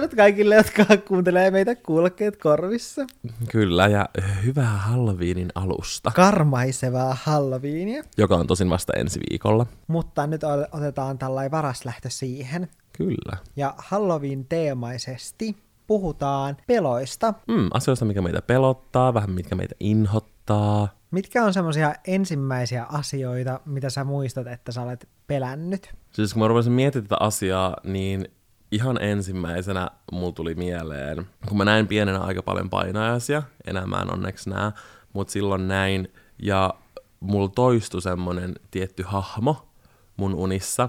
[0.00, 3.06] Pahoittelut kaikille, jotka kuuntelee meitä kuulokkeet korvissa.
[3.50, 4.08] Kyllä, ja
[4.44, 8.02] hyvää Halloweenin alusta, Karmaisevaa Halloweenia.
[8.16, 9.66] joka on tosin vasta ensi viikolla.
[9.86, 10.40] Mutta nyt
[10.72, 12.68] otetaan tällainen varaslähtö siihen.
[12.92, 13.36] Kyllä.
[13.56, 17.34] Ja Halloween-teemaisesti puhutaan peloista.
[17.48, 20.88] Mm, asioista, mikä meitä pelottaa, vähän mitkä meitä inhottaa.
[21.10, 25.94] Mitkä on semmoisia ensimmäisiä asioita, mitä sä muistat, että sä olet pelännyt?
[26.12, 28.28] Siis kun mä rupesin miettimään tätä asiaa, niin
[28.72, 34.12] ihan ensimmäisenä mulla tuli mieleen, kun mä näin pienenä aika paljon painajaisia, enää mä en
[34.12, 34.72] onneksi näe,
[35.12, 36.12] mutta silloin näin,
[36.42, 36.74] ja
[37.20, 39.68] mulla toistui semmonen tietty hahmo
[40.16, 40.88] mun unissa,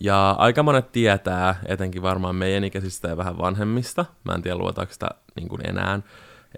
[0.00, 4.92] ja aika monet tietää, etenkin varmaan meidän ikäisistä ja vähän vanhemmista, mä en tiedä luotaako
[4.92, 6.00] sitä niin enää,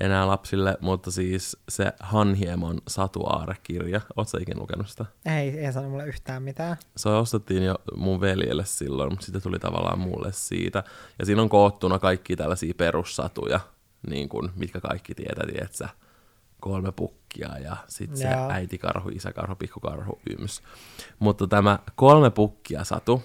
[0.00, 5.05] enää lapsille, mutta siis se Hanhiemon Satuaare-kirja, ootko sä ikinä lukenut sitä?
[5.27, 6.77] Ei, ei sano mulle yhtään mitään.
[6.96, 10.84] se ostettiin jo mun veljelle silloin, mutta sitten tuli tavallaan mulle siitä.
[11.18, 13.61] Ja siinä on koottuna kaikki tällaisia perussatuja,
[14.11, 15.88] niin kuin, mitkä kaikki tietää, tietsä,
[16.61, 20.62] kolme pukkia ja sitten se äitikarhu, isäkarhu, pikkukarhu, yms.
[21.18, 23.22] Mutta tämä kolme pukkia satu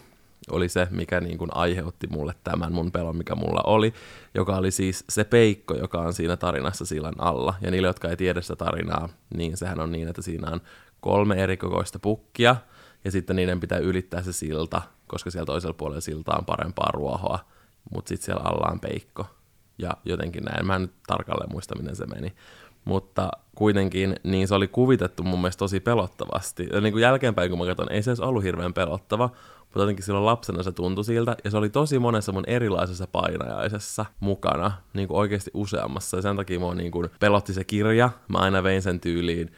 [0.52, 3.94] oli se, mikä niin kuin aiheutti mulle tämän mun pelon, mikä mulla oli,
[4.34, 7.54] joka oli siis se peikko, joka on siinä tarinassa sillan alla.
[7.62, 10.62] Ja niille, jotka ei tiedä sitä tarinaa, niin sehän on niin, että siinä on
[11.00, 12.56] kolme eri kokoista pukkia,
[13.06, 17.40] ja sitten niiden pitää ylittää se silta, koska siellä toisella puolella siltaa on parempaa ruohoa,
[17.94, 19.26] mutta sitten siellä alla on peikko.
[19.78, 22.34] Ja jotenkin näin, mä en nyt tarkalleen muista, miten se meni.
[22.86, 26.68] Mutta kuitenkin, niin se oli kuvitettu mun mielestä tosi pelottavasti.
[26.74, 29.30] Ja niin kuin jälkeenpäin, kun mä katson, ei se edes ollut hirveän pelottava,
[29.76, 34.06] mutta jotenkin silloin lapsena se tuntui siltä, ja se oli tosi monessa mun erilaisessa painajaisessa
[34.20, 38.38] mukana, niin kuin oikeasti useammassa, ja sen takia mua niin kuin pelotti se kirja, mä
[38.38, 39.52] aina vein sen tyyliin,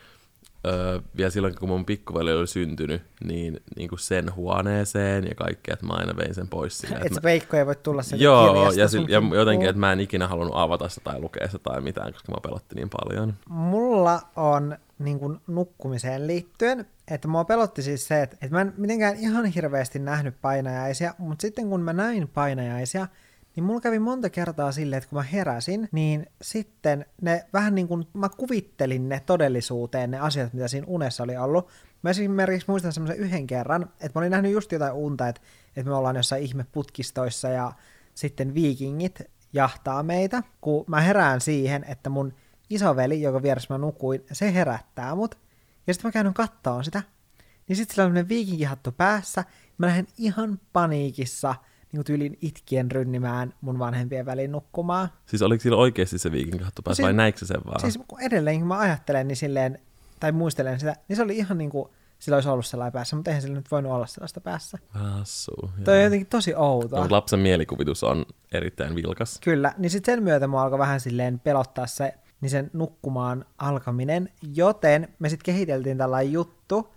[0.67, 5.73] öö, vielä silloin, kun mun pikkuveli oli syntynyt, niin, niin kuin sen huoneeseen ja kaikkea,
[5.73, 6.95] että mä aina vein sen pois sinne.
[6.95, 9.79] Että se peikko ei voi tulla sen Joo, kirjasta ja, sun si- ja jotenkin, että
[9.79, 12.89] mä en ikinä halunnut avata sitä tai lukea sitä tai mitään, koska mä pelotti niin
[12.89, 13.33] paljon.
[13.49, 18.73] Mulla on niin kuin nukkumiseen liittyen, että mua pelotti siis se, että, että mä en
[18.77, 23.07] mitenkään ihan hirveästi nähnyt painajaisia, mutta sitten kun mä näin painajaisia,
[23.55, 27.87] niin mulla kävi monta kertaa silleen, että kun mä heräsin, niin sitten ne vähän niin
[27.87, 31.67] kuin mä kuvittelin ne todellisuuteen, ne asiat, mitä siinä unessa oli ollut.
[32.01, 35.41] Mä esimerkiksi muistan semmoisen yhden kerran, että mä olin nähnyt just jotain unta, että,
[35.75, 37.71] että me ollaan jossain ihmeputkistoissa ja
[38.13, 39.21] sitten viikingit
[39.53, 42.33] jahtaa meitä, kun mä herään siihen, että mun
[42.69, 45.37] isoveli, joka vieressä mä nukuin, se herättää mut.
[45.87, 47.03] Ja sitten mä käyn kattoon sitä.
[47.67, 49.43] Niin sitten sillä on semmonen viikinkihattu päässä.
[49.77, 51.55] Mä lähden ihan paniikissa
[51.91, 55.09] niin tyylin itkien rynnimään mun vanhempien väliin nukkumaan.
[55.25, 57.79] Siis oliko sillä oikeasti se viikinkattu päässä No vai siis- näikö se sen vaan?
[57.81, 59.79] Siis kun edelleen, kun mä ajattelen niin silleen,
[60.19, 61.89] tai muistelen sitä, niin se oli ihan niin kuin
[62.19, 64.77] sillä olisi ollut sellainen päässä, mutta eihän sillä nyt voinut olla sellaista päässä.
[64.89, 65.51] Hassu.
[65.83, 66.99] Toi on jotenkin tosi outoa.
[66.99, 69.39] No, lapsen mielikuvitus on erittäin vilkas.
[69.43, 74.29] Kyllä, niin sitten sen myötä mua alkoi vähän silleen pelottaa se, niin sen nukkumaan alkaminen,
[74.55, 76.93] joten me sitten kehiteltiin tällainen juttu,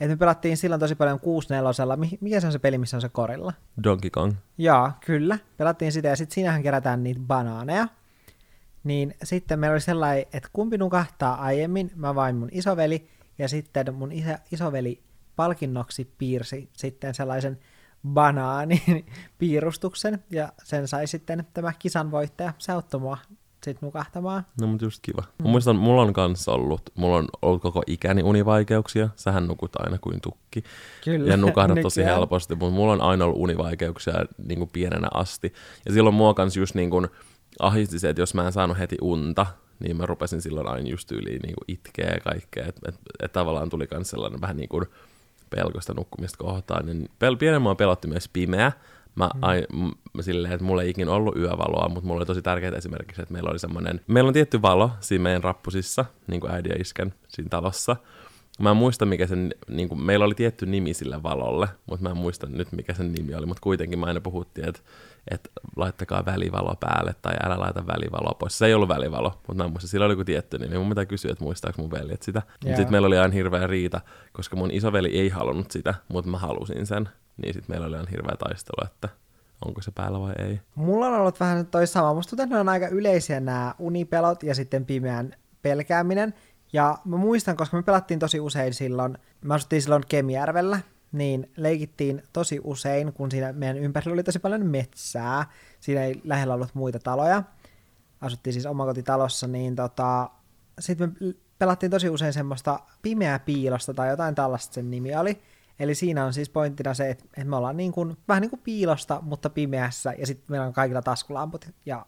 [0.00, 3.00] että me pelattiin silloin tosi paljon 64 Mi- mikä se on se peli, missä on
[3.00, 3.52] se korilla?
[3.84, 4.34] Donkey Kong.
[4.58, 5.38] Jaa, kyllä.
[5.56, 7.88] Pelattiin sitä ja sitten siinähän kerätään niitä banaaneja.
[8.84, 13.08] Niin sitten meillä oli sellainen, että kumpi nukahtaa aiemmin, mä vain mun isoveli,
[13.38, 15.02] ja sitten mun isä, isoveli
[15.36, 17.58] palkinnoksi piirsi sitten sellaisen
[18.08, 19.06] banaanin
[19.38, 22.52] piirustuksen, ja sen sai sitten tämä kisan voittaja.
[22.58, 23.18] Se auttoi mua
[23.64, 24.46] sitten nukahtamaan.
[24.60, 25.22] No mutta just kiva.
[25.22, 25.44] Mm.
[25.44, 29.08] Mä muistan, mulla on kanssa ollut, mulla on ollut koko ikäni univaikeuksia.
[29.16, 30.64] Sähän nukut aina kuin tukki.
[31.04, 31.30] Kyllä.
[31.30, 34.14] Ja nukahdat tosi helposti, mutta mulla on aina ollut univaikeuksia
[34.46, 35.52] niin kuin pienenä asti.
[35.86, 37.08] Ja silloin mua kanssa just niin kuin
[37.58, 39.46] ahisti se, että jos mä en saanut heti unta,
[39.80, 42.66] niin mä rupesin silloin aina just yliin niin itkeä ja kaikkea.
[42.66, 44.84] Että et, et tavallaan tuli myös sellainen vähän niin kuin
[45.50, 46.86] pelkoista nukkumista kohtaan.
[46.86, 48.72] Niin pel- pienen mua pelotti myös pimeä.
[49.14, 49.38] Mä, mm.
[49.42, 53.22] ai, m- silleen, että mulla ei ikinä ollut yövaloa, mutta mulla oli tosi tärkeää esimerkiksi,
[53.22, 56.80] että meillä oli semmoinen, meillä on tietty valo siinä meidän rappusissa, niin kuin äidin ja
[56.80, 57.96] iskän siinä talossa.
[58.60, 62.10] Mä en muista, mikä sen, niin kuin, meillä oli tietty nimi sille valolle, mutta mä
[62.10, 64.80] en muista nyt, mikä sen nimi oli, mutta kuitenkin mä aina puhuttiin, että,
[65.30, 68.58] että laittakaa välivalo päälle tai älä laita välivaloa pois.
[68.58, 70.78] Se ei ollut välivalo, mutta mä en muista, sillä oli joku tietty nimi.
[70.78, 72.42] Mun pitää kysyä, että muistaako mun veljet sitä.
[72.64, 72.76] Joo.
[72.76, 74.00] sitten meillä oli aina hirveä riita,
[74.32, 77.08] koska mun isoveli ei halunnut sitä, mutta mä halusin sen.
[77.42, 79.08] Niin sitten meillä oli aina hirveä taistelu, että
[79.66, 80.60] onko se päällä vai ei.
[80.74, 82.14] Mulla on ollut vähän toi sama.
[82.14, 86.34] Musta tuntuu, että ne on aika yleisiä nämä unipelot ja sitten pimeän pelkääminen.
[86.72, 90.80] Ja mä muistan, koska me pelattiin tosi usein silloin, mä asuttiin silloin Kemijärvellä,
[91.12, 95.46] niin leikittiin tosi usein, kun siinä meidän ympärillä oli tosi paljon metsää.
[95.80, 97.42] Siinä ei lähellä ollut muita taloja.
[98.20, 100.30] Asuttiin siis omakotitalossa, niin tota,
[100.80, 105.42] sitten me pelattiin tosi usein semmoista pimeää piilosta tai jotain tällaista sen nimi oli.
[105.80, 108.60] Eli siinä on siis pointtina se, että, että me ollaan niin kuin, vähän niin kuin
[108.64, 112.06] piilosta, mutta pimeässä, ja sitten meillä on kaikilla taskulamput, ja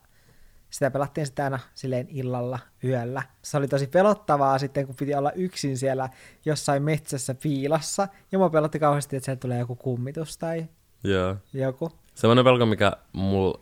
[0.70, 3.22] sitä pelattiin sitten aina silleen illalla, yöllä.
[3.42, 6.08] Se oli tosi pelottavaa sitten, kun piti olla yksin siellä
[6.44, 10.66] jossain metsässä piilossa, ja mua pelotti kauheasti, että sieltä tulee joku kummitus tai
[11.04, 11.36] Joo.
[11.52, 11.92] joku.
[12.14, 13.60] Semmoinen pelko, mikä mulla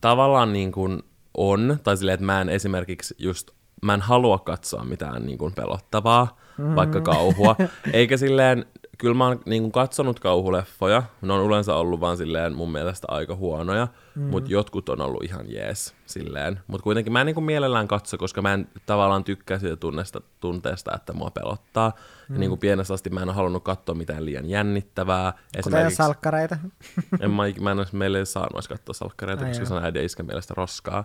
[0.00, 1.02] tavallaan niin kuin
[1.34, 3.50] on, tai silleen, että mä en esimerkiksi just,
[3.82, 6.74] mä en halua katsoa mitään niin kuin pelottavaa, mm.
[6.74, 7.56] vaikka kauhua,
[7.92, 8.66] eikä silleen,
[8.98, 13.06] kyllä mä oon niin kuin katsonut kauhuleffoja, ne on yleensä ollut vaan silleen mun mielestä
[13.10, 14.22] aika huonoja, mm.
[14.22, 18.18] mutta jotkut on ollut ihan jees silleen, mutta kuitenkin mä en niin kuin mielellään katso,
[18.18, 21.92] koska mä en tavallaan tykkää siitä tunnesta, tunteesta, että mua pelottaa,
[22.28, 22.34] mm.
[22.34, 25.32] ja niin kuin pienestä asti mä en ole halunnut katsoa mitään liian jännittävää.
[25.64, 26.56] Kuten salkkareita.
[27.20, 29.68] en mä, mä en meille saanut katsoa salkkareita, Ai koska joo.
[29.68, 31.04] se on äidin iskän mielestä roskaa.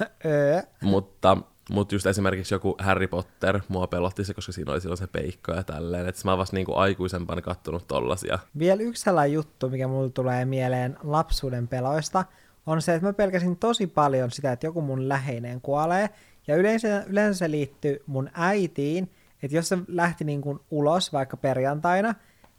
[0.80, 1.36] mutta
[1.70, 5.52] mutta just esimerkiksi joku Harry Potter, mua pelotti se, koska siinä oli silloin se peikko
[5.52, 6.08] ja tälleen.
[6.08, 8.38] Että mä oon vasta niinku aikuisempana kattonut tollasia.
[8.58, 12.24] Vielä yksi sellainen juttu, mikä mulle tulee mieleen lapsuuden peloista,
[12.66, 16.10] on se, että mä pelkäsin tosi paljon sitä, että joku mun läheinen kuolee.
[16.46, 19.10] Ja yleensä, yleensä se liittyy mun äitiin,
[19.42, 22.14] että jos se lähti niin kuin ulos vaikka perjantaina,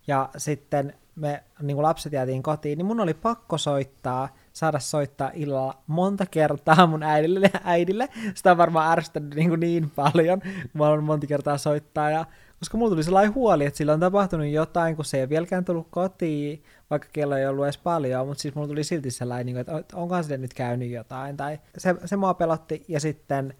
[0.08, 4.30] ja sitten me niin kuin lapset jäätiin kotiin, niin mun oli pakko soittaa
[4.60, 8.10] saada soittaa illalla monta kertaa mun äidille äidille.
[8.36, 10.42] Sitä on varmaan ärsyttänyt niin, niin paljon,
[10.74, 12.10] mä olen monta kertaa soittaa.
[12.10, 12.26] Ja,
[12.60, 15.88] koska mulla tuli sellainen huoli, että sillä on tapahtunut jotain, kun se ei vieläkään tullut
[15.90, 19.84] kotiin, vaikka kello ei ollut edes paljon, mutta siis mulla tuli silti sellainen, niin että
[19.94, 21.38] onkohan sille nyt käynyt jotain.
[21.38, 23.54] Tai se, se mua pelotti, ja sitten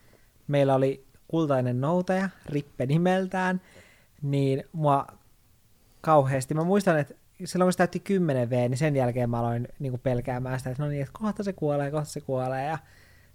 [0.48, 3.62] meillä oli kultainen noutaja, Rippe nimeltään,
[4.22, 5.08] niin mua
[6.02, 6.54] kauheasti.
[6.54, 7.16] Mä muistan, että
[7.46, 10.70] silloin kun se täytti 10 V, niin sen jälkeen mä aloin niin kuin pelkäämään sitä,
[10.70, 12.66] että no niin, että kohta se kuolee, kohta se kuolee.
[12.66, 12.78] Ja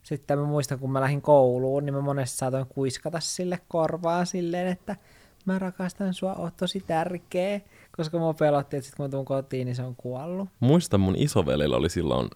[0.03, 4.67] sitten mä muistan, kun mä lähdin kouluun, niin mä monesti saatoin kuiskata sille korvaan silleen,
[4.67, 4.97] että
[5.45, 7.61] mä rakastan sua, oot tosi tärkeä,
[7.97, 10.49] koska mua pelotti, että sit kun mä tuun kotiin, niin se on kuollut.
[10.61, 12.31] Muistan, mun isovelillä oli silloin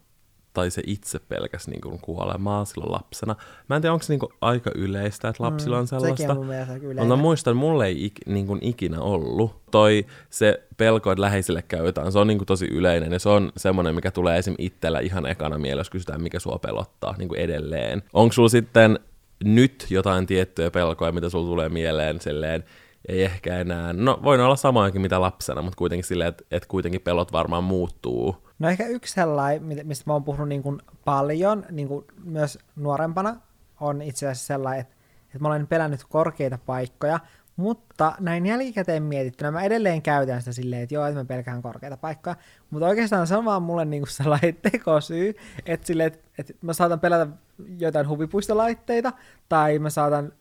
[0.53, 3.37] tai se itse pelkäs niin kuin kuolemaa silloin lapsena.
[3.69, 6.17] Mä en tiedä, onko se niin kuin aika yleistä, että lapsilla mm, on sellaista.
[6.17, 6.97] Sekin on mun.
[6.99, 9.63] Mutta muistan, mulle ei ik, niin kuin ikinä ollut.
[9.71, 13.29] Toi se pelko, että läheisille käy jotain, se on niin kuin tosi yleinen ja se
[13.29, 14.55] on semmoinen, mikä tulee esim.
[14.59, 18.03] itsellä ihan ekana mielessä, jos kysytään, mikä sua pelottaa niin kuin edelleen.
[18.13, 18.99] Onko sulla sitten
[19.45, 22.65] nyt jotain tiettyjä pelkoja, mitä sulla tulee mieleen silleen,
[23.09, 27.01] ei ehkä enää, no voin olla samoinkin mitä lapsena, mutta kuitenkin silleen, että, että kuitenkin
[27.01, 31.89] pelot varmaan muuttuu No ehkä yksi sellainen, mistä mä oon puhunut niin kuin paljon, niin
[31.89, 33.37] kuin myös nuorempana,
[33.81, 34.95] on itse asiassa sellainen, että,
[35.27, 37.21] että mä olen pelännyt korkeita paikkoja,
[37.57, 41.97] mutta näin jälkikäteen mietittynä mä edelleen käytän sitä silleen, että joo, että mä pelkään korkeita
[41.97, 42.37] paikkoja,
[42.71, 45.35] mutta oikeastaan se on vaan mulle niinku sellainen tekosyy,
[45.67, 47.27] että, silleen, että, että mä saatan pelätä
[47.79, 49.13] jotain huvipuistolaitteita,
[49.49, 50.33] tai mä saatan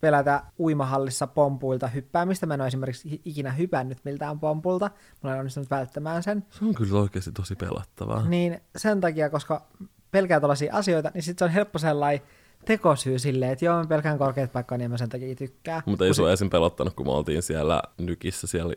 [0.00, 2.46] pelätä uimahallissa pompuilta hyppäämistä.
[2.46, 4.90] Mä en ole esimerkiksi ikinä hypännyt miltään pompulta.
[5.22, 6.44] Mä olen onnistunut välttämään sen.
[6.50, 8.28] Se on kyllä oikeasti tosi pelattavaa.
[8.28, 9.66] Niin sen takia, koska
[10.10, 12.26] pelkää tällaisia asioita, niin sitten se on helppo sellainen
[12.64, 15.82] tekosyy silleen, että joo, mä pelkään korkeat paikkoja, niin mä sen takia tykkää.
[15.86, 16.50] Mutta ei sua esim.
[16.50, 18.74] pelottanut, kun me oltiin siellä nykissä siellä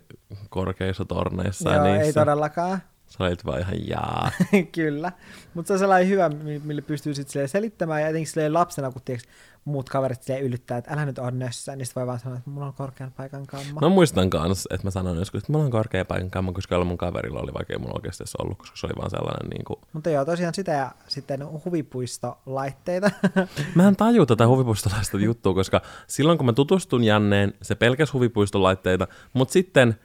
[0.50, 1.74] korkeissa torneissa.
[1.74, 2.04] Joo, niissä.
[2.04, 2.82] ei todellakaan.
[3.10, 4.32] Sä olit vaan ihan jaa.
[4.76, 5.12] Kyllä.
[5.54, 6.30] Mutta se on sellainen hyvä,
[6.64, 9.24] millä pystyy sitten selittämään, ja etenkin lapsena, kun tiiäks,
[9.66, 12.68] muut kaverit silleen yllyttää, että älä nyt on nössä, niin voi vaan sanoa, että mulla
[12.68, 13.82] on korkean paikan kamma.
[13.82, 16.98] Mä muistan kanssa, että mä sanoin joskus, että mulla on korkean paikan kamma, koska mun
[16.98, 19.80] kaverilla oli, vaikka ei mulla oikeasti ollut, koska se oli vaan sellainen niin kuin...
[19.94, 23.12] Mutta joo, tosiaan sitä ja sitten huvipuistolaitteita.
[23.76, 29.08] mä en taju tätä huvipuistolaista juttua, koska silloin kun mä tutustun Janneen, se pelkäs huvipuistolaitteita,
[29.34, 29.96] mutta sitten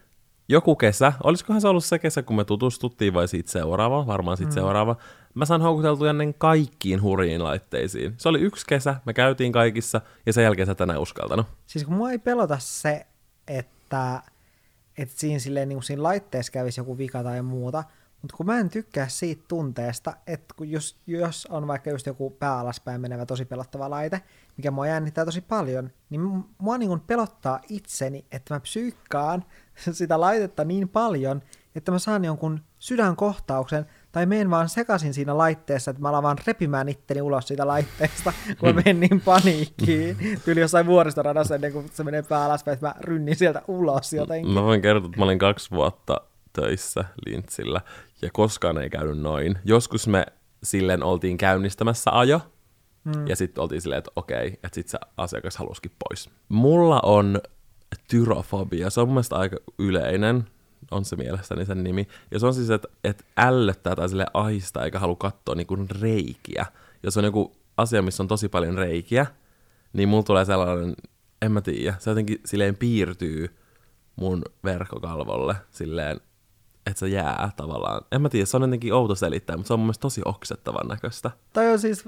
[0.48, 4.50] joku kesä, olisikohan se ollut se kesä, kun me tutustuttiin vai siitä seuraava, varmaan siitä
[4.50, 4.54] mm.
[4.54, 4.96] seuraava,
[5.34, 8.14] mä saan houkuteltua ennen kaikkiin hurjiin laitteisiin.
[8.16, 11.46] Se oli yksi kesä, me käytiin kaikissa, ja sen jälkeen sä tänään uskaltanut.
[11.66, 13.06] Siis kun mua ei pelota se,
[13.48, 14.22] että,
[14.98, 17.84] että siinä, silleen, niin kuin siinä laitteessa kävisi joku vika tai muuta,
[18.22, 22.30] mutta kun mä en tykkää siitä tunteesta, että kun jos, jos on vaikka just joku
[22.30, 24.22] pää alaspäin menevä tosi pelottava laite,
[24.56, 29.44] mikä mua jännittää tosi paljon, niin mua niin pelottaa itseni, että mä psyykkaan
[29.92, 31.42] sitä laitetta niin paljon,
[31.74, 36.36] että mä saan jonkun sydänkohtauksen, tai menen vaan sekaisin siinä laitteessa, että mä alan vaan
[36.46, 40.16] repimään itteni ulos siitä laitteesta, kun mä menen niin paniikkiin.
[40.44, 44.52] Tyyli jossain vuoristoradassa ennen kuin se menee pää alaspäin, että mä rynnin sieltä ulos jotenkin.
[44.52, 46.20] Mä voin kertoa, että mä olin kaksi vuotta
[46.52, 47.80] töissä Lintsillä,
[48.22, 49.58] ja koskaan ei käynyt noin.
[49.64, 50.26] Joskus me
[50.62, 52.40] silleen oltiin käynnistämässä ajo,
[53.04, 53.26] mm.
[53.26, 56.30] ja sitten oltiin silleen, että okei, että sitten se asiakas halusikin pois.
[56.48, 57.40] Mulla on
[58.08, 60.44] tyrofobia, se on mun mielestä aika yleinen,
[60.90, 62.08] on se mielestäni sen nimi.
[62.30, 65.90] Ja se on siis, että, että ällöttää tai sille ahista eikä halua katsoa niin kuin
[66.00, 66.66] reikiä.
[67.02, 69.26] Jos on joku asia, missä on tosi paljon reikiä,
[69.92, 70.94] niin mulla tulee sellainen,
[71.42, 73.56] en mä tiedä, se jotenkin silleen piirtyy
[74.16, 76.20] mun verkkokalvolle silleen,
[76.86, 78.02] että se jää tavallaan.
[78.12, 80.88] En mä tiedä, se on jotenkin outo selittää, mutta se on mun mielestä tosi oksettavan
[80.88, 81.30] näköistä.
[81.52, 82.04] Toi on siis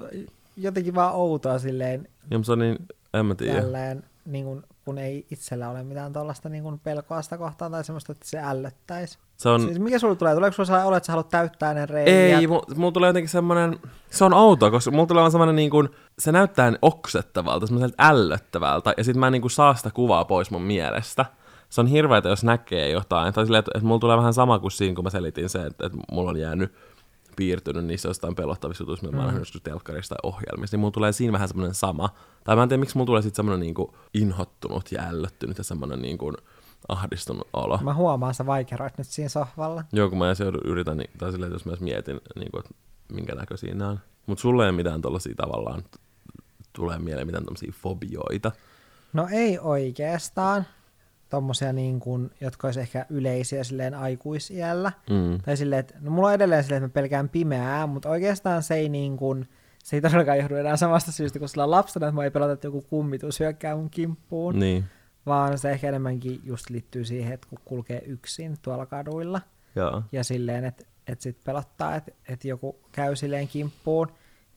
[0.57, 2.79] jotenkin vaan outoa silleen, Ja se on niin,
[3.15, 3.61] en mä tiedä.
[3.61, 8.13] tälleen, niin kun, kun ei itsellä ole mitään tuollaista niin pelkoa sitä kohtaan tai semmoista,
[8.13, 9.19] että se ällöttäisi.
[9.37, 10.35] Se on, Siis mikä sulla tulee?
[10.35, 12.39] Tuleeko sulla olo, että sä haluat täyttää ne reiät?
[12.39, 13.79] Ei, mulla mul tulee jotenkin semmoinen,
[14.11, 18.95] se on outoa, koska mulla tulee vaan semmoinen niin kuin, se näyttää oksettavalta, semmoiselta ällöttävältä,
[18.97, 21.25] ja sitten mä en niin kuin saa sitä kuvaa pois mun mielestä.
[21.69, 23.35] Se on hirveätä, jos näkee jotain.
[23.35, 25.87] Tai silleen, että, että mulla tulee vähän sama kuin siinä, kun mä selitin se, että,
[25.87, 26.75] että mulla on jäänyt
[27.37, 29.17] piirtynyt niissä jostain pelottavissa jutuissa, mitä mm.
[29.17, 32.09] mä oon nähnyt telkkarissa tai ohjelmissa, niin mulla tulee siinä vähän semmoinen sama.
[32.45, 35.65] Tai mä en tiedä, miksi mulla tulee sitten semmoinen niin kuin inhottunut ja ällöttynyt ja
[35.65, 36.37] semmoinen niin kuin
[36.89, 37.79] ahdistunut olo.
[37.83, 39.85] Mä huomaan, sä vaikeroit nyt siinä sohvalla.
[39.93, 42.61] Joo, kun mä edes joudun yritän, niin- tai silleen, jos mä edes mietin, niin kuin,
[42.61, 42.75] että
[43.13, 44.01] minkä näköisiä nämä on.
[44.27, 45.83] Mutta sulle ei mitään tollasia tavallaan,
[46.73, 48.53] tulee mieleen mitään tommosia fobioita.
[49.13, 50.67] No ei oikeastaan.
[51.29, 54.93] Tommosia niin kuin, jotka olisi ehkä yleisiä silleen aikuisiällä.
[55.11, 55.39] Mm.
[55.45, 58.75] Tai silleen, että no mulla on edelleen silleen, että mä pelkään pimeää, mutta oikeastaan se
[58.75, 59.49] ei niin kuin,
[59.85, 62.67] se ei todellakaan johdu enää samasta syystä kuin sillä lapsena, että mä ei pelata, että
[62.67, 64.59] joku kummitus hyökkää mun kimppuun.
[64.59, 64.85] Niin,
[65.27, 69.41] Vaan se ehkä enemmänkin just liittyy siihen, että kun kulkee yksin tuolla kaduilla.
[69.77, 70.03] joo.
[70.13, 74.09] ja silleen, että et sit pelottaa, että et joku käy silleen kimppuun.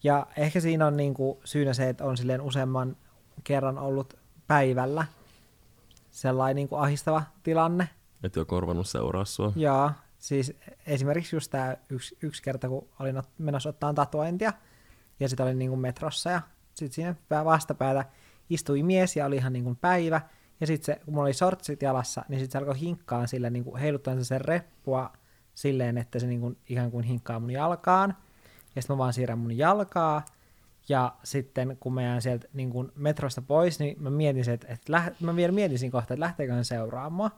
[0.04, 2.96] Ja ehkä siinä on niinku syynä se, että on silleen useamman
[3.44, 4.14] kerran ollut
[4.48, 5.06] päivällä
[6.12, 7.90] sellainen niinku ahistava tilanne.
[8.24, 9.54] Että joku on ruvennut seuraa sua.
[9.56, 10.54] Ja siis
[10.86, 14.54] esimerkiksi just tämä yksi, yksi kerta, kun olin ot- menossa ottaa tatuointia,
[15.20, 16.42] ja sitten olin niinku metrossa, ja
[16.74, 18.06] sitten siinä pää- vastapäätä
[18.50, 20.22] istui mies, ja oli ihan niinku päivä,
[20.60, 23.78] ja sitten se, kun mulla oli sortsit jalassa, niin sitten se alkoi hinkkaan sillä niinku
[23.78, 25.14] heiluttaa sen reppua
[25.56, 28.18] silleen, että se niinku ikään kuin hinkkaa mun jalkaan,
[28.76, 30.26] ja sitten mä vaan siirrän mun jalkaa,
[30.90, 34.68] ja sitten kun mä jään sieltä niin kuin metrosta pois, niin mä mietin se, että,
[34.68, 37.32] että läht, mä vielä mietin kohtaa, että lähteekö hän seuraamaan.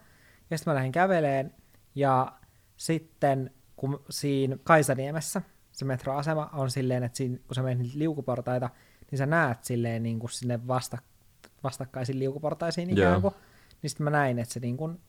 [0.49, 1.53] Ja sitten mä lähdin käveleen,
[1.95, 2.31] ja
[2.77, 5.41] sitten kun siinä Kaisaniemessä
[5.71, 8.69] se metroasema on silleen, että siinä, kun sä menet liukuportaita,
[9.11, 10.97] niin sä näet silleen niin kuin sinne vasta,
[11.63, 13.21] vastakkaisiin liukuportaisiin ikään Joo.
[13.21, 13.33] kuin.
[13.81, 15.01] Niin sitten mä näin, että se niin kuin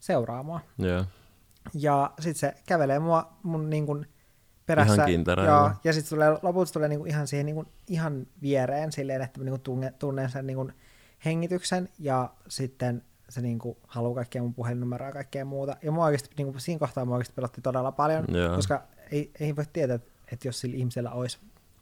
[0.00, 0.60] seuraa mua.
[0.78, 1.04] Joo.
[1.74, 4.06] Ja sitten se kävelee mua mun niin kuin
[4.72, 4.94] perässä.
[4.94, 5.52] Ihan kintereillä.
[5.52, 9.22] Joo, ja sitten tulee, lopulta tulee niin kuin ihan siihen niin kuin, ihan viereen silleen,
[9.22, 10.72] että niin tunne, tunnen sen niin kuin
[11.24, 15.76] hengityksen ja sitten se niin kuin haluaa kaikkea mun puhelinnumeroa ja kaikkea muuta.
[15.82, 18.56] Ja mua oikeasti, niin kuin, siinä kohtaa mua oikeasti pelotti todella paljon, Joo.
[18.56, 21.38] koska ei, ei voi tietää, että, että jos sillä ihmisellä olisi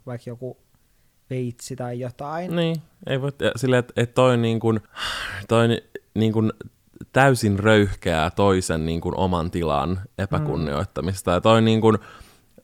[0.06, 0.56] vaikka joku
[1.30, 2.56] veitsi tai jotain.
[2.56, 4.80] Niin, ei voi, silleen, että, että toi, niin kuin,
[5.48, 5.68] toi
[6.14, 6.52] niin kuin
[7.12, 11.30] täysin röyhkeää toisen niin kuin oman tilan epäkunnioittamista.
[11.30, 11.98] Ja toi niin kuin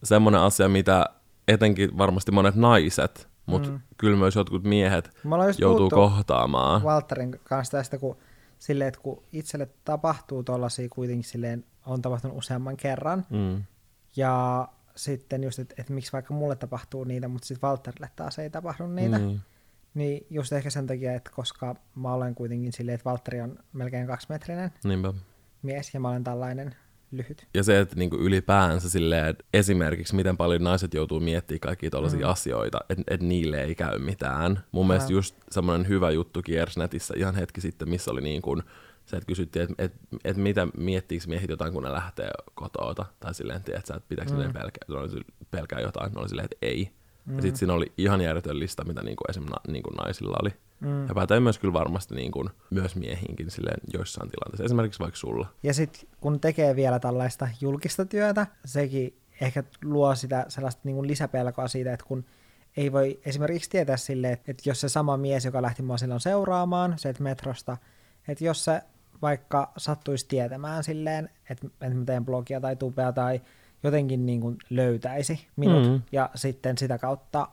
[0.02, 1.06] semmoinen asia, mitä
[1.48, 3.80] etenkin varmasti monet naiset, mutta mm.
[3.96, 5.10] kyllä myös jotkut miehet
[5.58, 6.82] joutuu puhuttu kohtamaan.
[6.82, 8.16] Walterin kanssa tästä, kun,
[8.58, 13.62] silleen, että kun itselle tapahtuu tuollaisia kuitenkin silleen, on tapahtunut useamman kerran, Mm.
[14.16, 18.50] ja sitten just, että et miksi vaikka mulle tapahtuu niitä, mutta sitten Walterille taas ei
[18.50, 19.40] tapahdu niitä, Niin.
[19.94, 24.06] niin just ehkä sen takia, että koska mä olen kuitenkin silleen, että Valtteri on melkein
[24.06, 25.12] kaksimetrinen Niinpä.
[25.62, 26.74] mies, ja mä olen tällainen
[27.10, 27.46] lyhyt.
[27.54, 32.26] Ja se, että niinku ylipäänsä silleen, että esimerkiksi miten paljon naiset joutuu miettimään kaikkia tällaisia
[32.26, 32.32] mm.
[32.32, 34.60] asioita, että et niille ei käy mitään.
[34.72, 38.62] Mun mielestä just semmoinen hyvä juttu kiersi netissä ihan hetki sitten, missä oli niin kuin
[39.06, 39.92] se, että kysyttiin, että et,
[40.24, 43.06] et mitä miettiikö miehet jotain, kun ne lähtee kotoota.
[43.20, 44.38] Tai silleen, että et pitääkö mm.
[44.38, 44.88] ne pelkää,
[45.50, 46.12] pelkää jotain.
[46.12, 46.90] Ne oli silleen, että ei.
[47.24, 47.36] Mm.
[47.36, 50.36] Ja sitten siinä oli ihan järjetön lista, mitä niin kuin esimerkiksi na, niin kuin naisilla
[50.42, 50.50] oli.
[50.80, 51.08] Mm.
[51.08, 54.64] Ja pätee myös kyllä varmasti niin kuin, myös miehiinkin silleen joissain tilanteissa.
[54.64, 55.46] Esimerkiksi vaikka sulla.
[55.62, 61.08] Ja sitten kun tekee vielä tällaista julkista työtä, sekin ehkä luo sitä sellaista niin kuin
[61.08, 62.24] lisäpelkoa siitä, että kun
[62.76, 66.20] ei voi esimerkiksi tietää sille, että, että jos se sama mies, joka lähti mua silloin
[66.20, 67.76] seuraamaan sieltä metrosta,
[68.28, 68.82] että jos se
[69.22, 73.40] vaikka sattuisi tietämään silleen, että, että mä teen blogia tai tubea tai
[73.82, 76.02] jotenkin niin kuin löytäisi minut mm.
[76.12, 77.48] ja sitten sitä kautta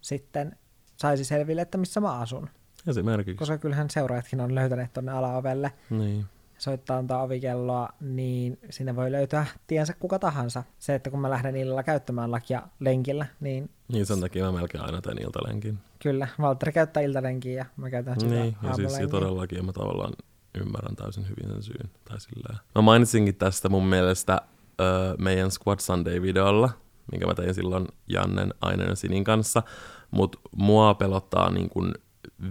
[0.00, 0.56] sitten
[0.96, 2.48] saisi selville, että missä mä asun.
[2.86, 3.34] Esimerkiksi.
[3.38, 6.24] Koska kyllähän seuraajatkin on löytäneet tuonne alaovelle Niin.
[6.58, 10.62] soittaa antaa ovikelloa, niin sinne voi löytää tiensä kuka tahansa.
[10.78, 14.84] Se, että kun mä lähden illalla käyttämään lakia lenkillä, niin Niin sen takia mä melkein
[14.84, 15.78] aina teen iltalenkin.
[16.02, 20.12] kyllä, Valtteri käyttää iltalenkiä ja mä käytän sitä Niin, ja siis ja todellakin mä tavallaan
[20.60, 21.90] ymmärrän täysin hyvin sen syyn.
[22.08, 22.56] Tai sillä.
[22.74, 24.40] Mä mainitsinkin tästä mun mielestä
[24.80, 26.70] ö, meidän Squad Sunday-videolla,
[27.12, 29.62] minkä mä tein silloin Jannen, Ainen ja Sinin kanssa,
[30.10, 31.94] mutta mua pelottaa niin kuin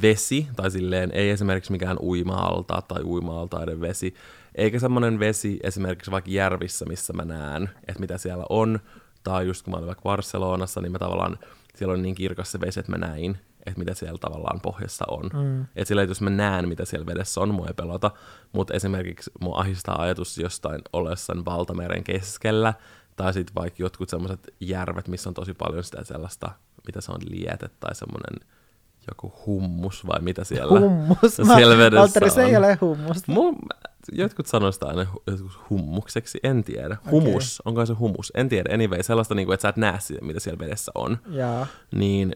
[0.02, 4.14] vesi, tai silleen ei esimerkiksi mikään uima-alta tai uima-altaiden vesi,
[4.56, 8.80] eikä semmoinen vesi esimerkiksi vaikka järvissä, missä mä näen, että mitä siellä on,
[9.24, 11.38] tai just kun mä olin vaikka Barcelonassa, niin mä tavallaan,
[11.76, 15.30] siellä on niin kirkas se vesi, että mä näin, että mitä siellä tavallaan pohjassa on.
[15.34, 15.62] Mm.
[15.62, 18.12] Että sillä, että jos mä näen, mitä siellä vedessä on, mua ei pelota,
[18.52, 22.74] mutta esimerkiksi mua ahistaa ajatus jostain ollessaan valtameren keskellä,
[23.16, 26.52] tai sitten vaikka jotkut semmoiset järvet, missä on tosi paljon sitä sellaista,
[26.88, 28.55] mitä se on, liete tai semmoinen
[29.08, 31.36] joku hummus vai mitä siellä, Hummus.
[31.56, 33.32] siellä vedessä Valtteri, se ei ole hummusta.
[33.32, 33.56] Mun,
[34.12, 36.98] jotkut sanoo sitä aina joskus hummukseksi, en tiedä.
[37.12, 38.32] Humus, onko se humus?
[38.36, 38.74] En tiedä.
[38.74, 41.18] Anyway, sellaista, niin kuin, että sä et näe sitä, mitä siellä vedessä on.
[41.28, 41.68] Joo.
[41.92, 42.36] Niin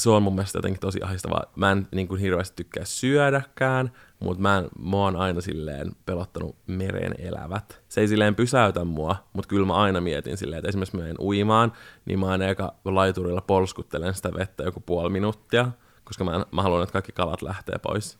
[0.00, 1.44] se on mun mielestä jotenkin tosi ahistavaa.
[1.56, 6.56] Mä en niin kuin, hirveästi tykkää syödäkään, mutta mä, en, mä oon aina silleen pelottanut
[6.66, 7.82] meren elävät.
[7.88, 11.20] Se ei silleen pysäytä mua, mutta kyllä mä aina mietin silleen, että esimerkiksi mä menen
[11.20, 11.72] uimaan,
[12.04, 15.72] niin mä aina eka laiturilla polskuttelen sitä vettä joku puoli minuuttia,
[16.04, 18.18] koska mä, mä haluan, että kaikki kalat lähtee pois.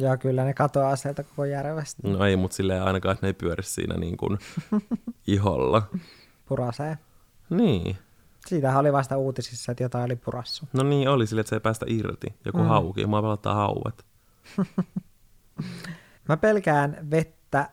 [0.00, 2.08] Joo, kyllä ne katoaa sieltä koko järvestä.
[2.08, 4.38] No ei, mutta silleen ainakaan, että ne ei pyöri siinä niin kuin
[5.26, 5.82] iholla.
[6.46, 6.98] Purasee.
[7.50, 7.96] Niin.
[8.46, 10.68] Siitähän oli vasta uutisissa, että jotain oli purassu.
[10.72, 12.34] No niin oli sille, että se ei päästä irti.
[12.44, 12.64] Joku mm.
[12.64, 13.06] hauki.
[13.06, 14.04] Mua pelottaa hauet.
[16.28, 17.70] Mä pelkään vettä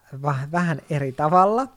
[0.51, 1.67] vähän eri tavalla.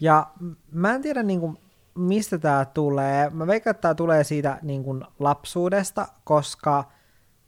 [0.00, 0.26] Ja
[0.72, 1.58] mä en tiedä niin kuin,
[1.94, 3.30] mistä tämä tulee.
[3.30, 6.84] Mä veikkaan, että tämä tulee siitä niin kuin, lapsuudesta, koska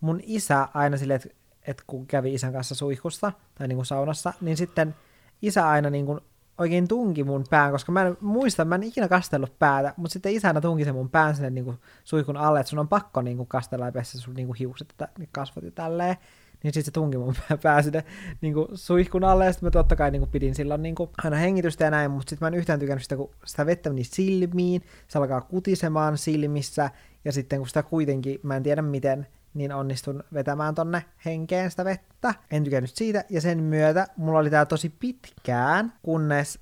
[0.00, 1.28] mun isä aina silleen, että,
[1.62, 4.94] että kun kävi isän kanssa suihkussa tai niin kuin saunassa, niin sitten
[5.42, 6.20] isä aina niin kuin,
[6.58, 10.32] oikein tunki mun pään, koska mä en muista, mä en ikinä kastellut päätä, mutta sitten
[10.32, 13.22] isä aina tunki sen mun pään sinne niin kuin, suihkun alle, että sun on pakko
[13.22, 16.16] niin kuin, kastella ja pestä sun niin hiukset ja kasvot ja tälleen.
[16.62, 18.04] Niin sitten se tunki mun pää- sinne
[18.40, 21.90] niin suihkun alle, ja sitten mä totta kai niin pidin silloin niin aina hengitystä ja
[21.90, 25.40] näin, mutta sitten mä en yhtään tykännyt sitä, kun sitä vettä meni silmiin, se alkaa
[25.40, 26.90] kutisemaan silmissä,
[27.24, 31.84] ja sitten kun sitä kuitenkin, mä en tiedä miten, niin onnistun vetämään tonne henkeen sitä
[31.84, 32.34] vettä.
[32.50, 36.58] En tykännyt siitä, ja sen myötä mulla oli tää tosi pitkään, kunnes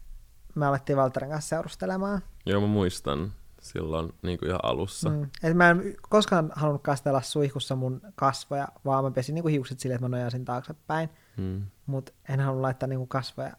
[0.54, 2.22] me alettiin Valterin kanssa seurustelemaan.
[2.46, 5.10] Joo, mä muistan silloin niin kuin ihan alussa.
[5.10, 5.30] Mm.
[5.42, 9.96] Et mä en koskaan halunnut kastella suihkussa mun kasvoja, vaan mä pesin niinku hiukset silleen,
[9.96, 11.08] että mä nojasin taaksepäin.
[11.36, 11.62] Mm.
[11.86, 13.52] Mutta en halua laittaa niinku kasvoja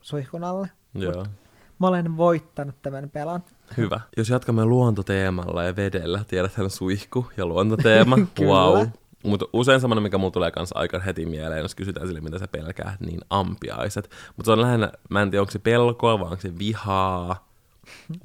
[0.00, 0.70] suihkun alle.
[0.94, 1.26] Joo.
[1.82, 3.40] Mä olen voittanut tämän pelon.
[3.76, 4.00] Hyvä.
[4.16, 8.86] Jos jatkamme luontoteemalla ja vedellä, tiedäthän suihku ja luontoteema, wow.
[9.24, 12.48] Mutta usein semmoinen, mikä mulla tulee kanssa aika heti mieleen, jos kysytään sille, mitä sä
[12.48, 14.10] pelkää, niin ampiaiset.
[14.36, 17.48] Mutta se on lähinnä, mä en tiedä, onko se pelkoa vai onko se vihaa,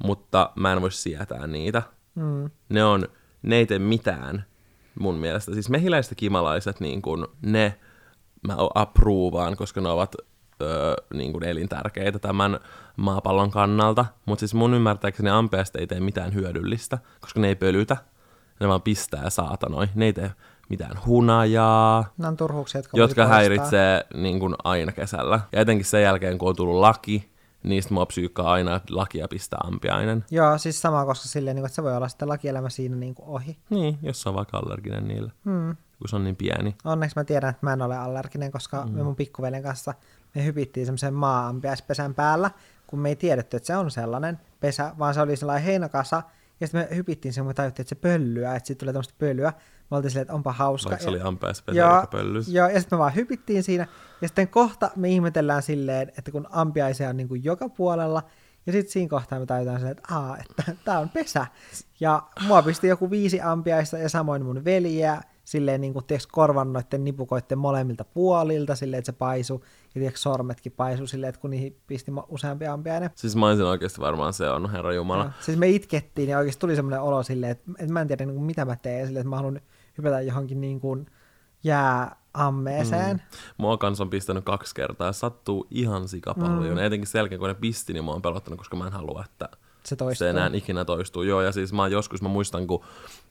[0.04, 1.82] mutta mä en voi sietää niitä.
[2.14, 2.50] Mm.
[2.68, 3.08] Ne on,
[3.42, 4.44] ne ei tee mitään
[5.00, 5.52] mun mielestä.
[5.52, 7.78] Siis mehiläiset ja kimalaiset, niin kun, ne
[8.46, 10.14] mä approovaan, koska ne ovat
[10.60, 12.60] öö, niin kuin elintärkeitä tämän
[12.96, 14.04] maapallon kannalta.
[14.26, 17.96] Mutta siis mun ymmärtääkseni ampeasta ei tee mitään hyödyllistä, koska ne ei pölytä.
[18.60, 19.88] Ne vaan pistää saatanoi.
[19.94, 20.30] Ne ei tee
[20.68, 25.40] mitään hunajaa, Nämä on turhuuksia, jotka, jotka häiritsee niin kuin aina kesällä.
[25.52, 27.30] Ja etenkin sen jälkeen, kun on tullut laki,
[27.62, 30.24] niistä mua psyykkaa aina, että lakia pistää ampiainen.
[30.30, 33.14] Joo, siis sama, koska silleen, niin kuin, että se voi olla sitten lakielämä siinä niin
[33.14, 33.56] kuin ohi.
[33.70, 35.76] Niin, jos on vaikka allerginen niille, Hmm.
[35.98, 36.76] kun se on niin pieni.
[36.84, 38.92] Onneksi mä tiedän, että mä en ole allerginen, koska mm.
[38.92, 39.94] me mun pikkuveljen kanssa
[40.38, 42.50] me hypittiin semmoisen maa-ampiaispesän päällä,
[42.86, 46.22] kun me ei tiedetty, että se on sellainen pesä, vaan se oli sellainen heinäkasa,
[46.60, 49.14] ja sitten me hypittiin sen, kun me tajuttiin, että se pöllyä, että siitä tulee tämmöistä
[49.18, 49.52] pölyä.
[49.90, 50.90] Me oltiin silleen, että onpa hauska.
[50.90, 52.48] Vaikka se Ja- oli ampeaspesä Joo, eikä pöllys.
[52.48, 53.86] Joo, ja sitten me vaan hypittiin siinä.
[54.20, 58.22] Ja sitten kohta me ihmetellään silleen, että kun ampiaisia on niin kuin joka puolella,
[58.66, 61.46] ja sitten siinä kohtaa me tajutaan silleen, että aa, että tämä on pesä.
[62.00, 66.72] Ja mua pisti joku viisi ampiaista ja samoin mun veljeä, silleen niin kuin tiiäks, korvan
[66.72, 71.50] noitten nipukoitten molemmilta puolilta, silleen, että se paisu, ja tiiäks, sormetkin paisu silleen, että kun
[71.50, 73.10] niihin pisti useampi ampiainen.
[73.14, 75.22] Siis mä olisin oikeasti varmaan se on, herra Jumala.
[75.24, 75.32] Joo.
[75.40, 78.34] Siis me itkettiin ja oikeasti tuli semmoinen olo silleen, että, että mä en tiedä niin
[78.34, 79.60] kuin, mitä mä teen, silleen, että mä haluan
[79.98, 81.06] hypätä johonkin niin kuin
[81.64, 83.16] jääammeeseen.
[83.16, 83.22] Mm.
[83.58, 86.76] Mua kans on pistänyt kaksi kertaa ja sattuu ihan sikapaljon.
[86.78, 86.84] Mm.
[86.84, 89.48] Etenkin sen jälkeen, kun ne pisti, niin mua on pelottanut, koska mä en halua, että
[89.84, 90.24] Se toistuu.
[90.24, 91.22] se enää ikinä toistuu.
[91.22, 92.84] Joo, ja siis mä oon joskus, mä muistan, kun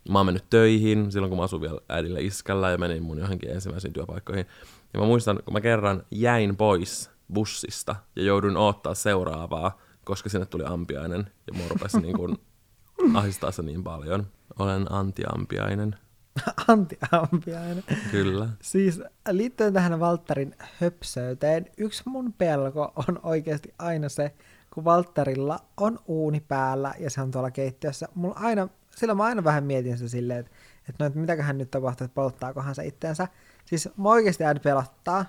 [0.10, 3.52] mä oon mennyt töihin, silloin kun mä asuin vielä äidillä iskällä ja menin mun johonkin
[3.52, 4.46] ensimmäisiin työpaikkoihin.
[4.94, 10.46] Ja mä muistan, kun mä kerran jäin pois bussista ja jouduin odottaa seuraavaa, koska sinne
[10.46, 12.38] tuli ampiainen ja mua rupesi niin kuin
[13.20, 14.28] ahistaa se niin paljon.
[14.60, 15.96] Olen antiampiainen,
[16.68, 17.84] Antiampiainen.
[18.12, 18.50] kyllä.
[18.62, 24.34] Siis liittyen tähän Valtterin höpsöyteen, yksi mun pelko on oikeasti aina se,
[24.74, 28.08] kun Valtterilla on uuni päällä ja se on tuolla keittiössä.
[28.16, 28.68] Mulla aina,
[28.98, 30.52] silloin mä aina vähän mietin sitä silleen, että,
[30.90, 33.28] että, no, että mitäköhän nyt tapahtuu, että polttaakohan se itteensä.
[33.66, 35.26] Siis mä oikeasti aina pelottaa.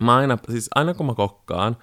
[0.00, 1.76] Mä aina, siis aina kun mä kokkaan,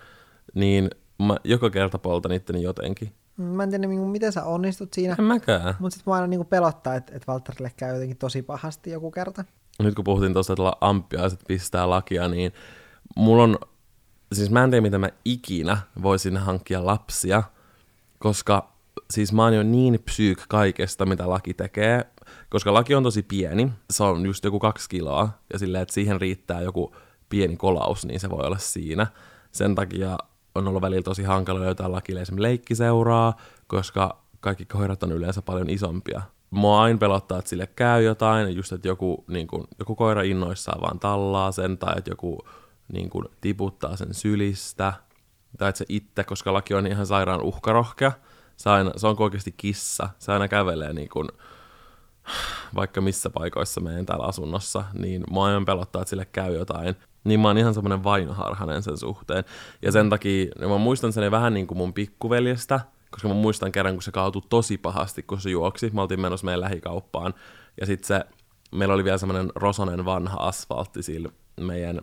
[0.53, 0.89] niin
[1.23, 3.13] mä joka kerta poltan itteni jotenkin.
[3.37, 5.75] Mä en tiedä, niin kuin, miten sä onnistut siinä, En mäkään.
[5.79, 9.11] mutta sitten mä aina niin kuin pelottaa, että, että Valtterille käy jotenkin tosi pahasti joku
[9.11, 9.45] kerta.
[9.79, 12.51] Nyt kun puhuttiin tuosta, että amppiaiset pistää lakia, niin
[13.15, 13.57] mulla on,
[14.33, 17.43] siis mä en tiedä, mitä mä ikinä voisin hankkia lapsia,
[18.19, 18.72] koska
[19.11, 22.05] siis mä oon jo niin psyyk kaikesta, mitä laki tekee,
[22.49, 26.21] koska laki on tosi pieni, se on just joku kaksi kiloa, ja silleen, että siihen
[26.21, 26.95] riittää joku
[27.29, 29.07] pieni kolaus, niin se voi olla siinä.
[29.51, 30.17] Sen takia
[30.55, 35.69] on ollut välillä tosi hankala löytää lakille esimerkiksi leikkiseuraa, koska kaikki koirat on yleensä paljon
[35.69, 36.21] isompia.
[36.49, 40.81] Mua aina pelottaa, että sille käy jotain, just että joku, niin kun, joku koira innoissaan
[40.81, 42.47] vaan tallaa sen, tai että joku
[42.93, 44.93] niin kun, tiputtaa sen sylistä,
[45.57, 48.11] tai että se itse, koska laki on ihan sairaan uhkarohkea,
[48.63, 51.29] se, aina, se on oikeasti kissa, se aina kävelee niin kun,
[52.75, 56.95] vaikka missä paikoissa meidän täällä asunnossa, niin mua aina pelottaa, että sille käy jotain.
[57.23, 59.43] Niin mä oon ihan semmoinen vainoharhanen sen suhteen.
[59.81, 62.79] Ja sen takia, niin mä muistan sen vähän niin kuin mun pikkuveljestä,
[63.11, 65.91] koska mä muistan kerran, kun se kaatui tosi pahasti, kun se juoksi.
[65.93, 67.33] Me oltiin menossa meidän lähikauppaan.
[67.79, 68.25] Ja sitten se,
[68.71, 71.29] meillä oli vielä semmoinen rosonen vanha asfaltti sillä
[71.61, 72.01] meidän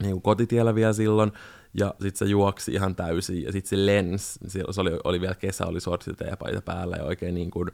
[0.00, 1.32] niin kuin kotitiellä vielä silloin.
[1.74, 5.66] Ja sitten se juoksi ihan täysin, ja sitten se lens, se oli, oli vielä kesä,
[5.66, 7.68] oli sortsit ja päällä, ja oikein niin kuin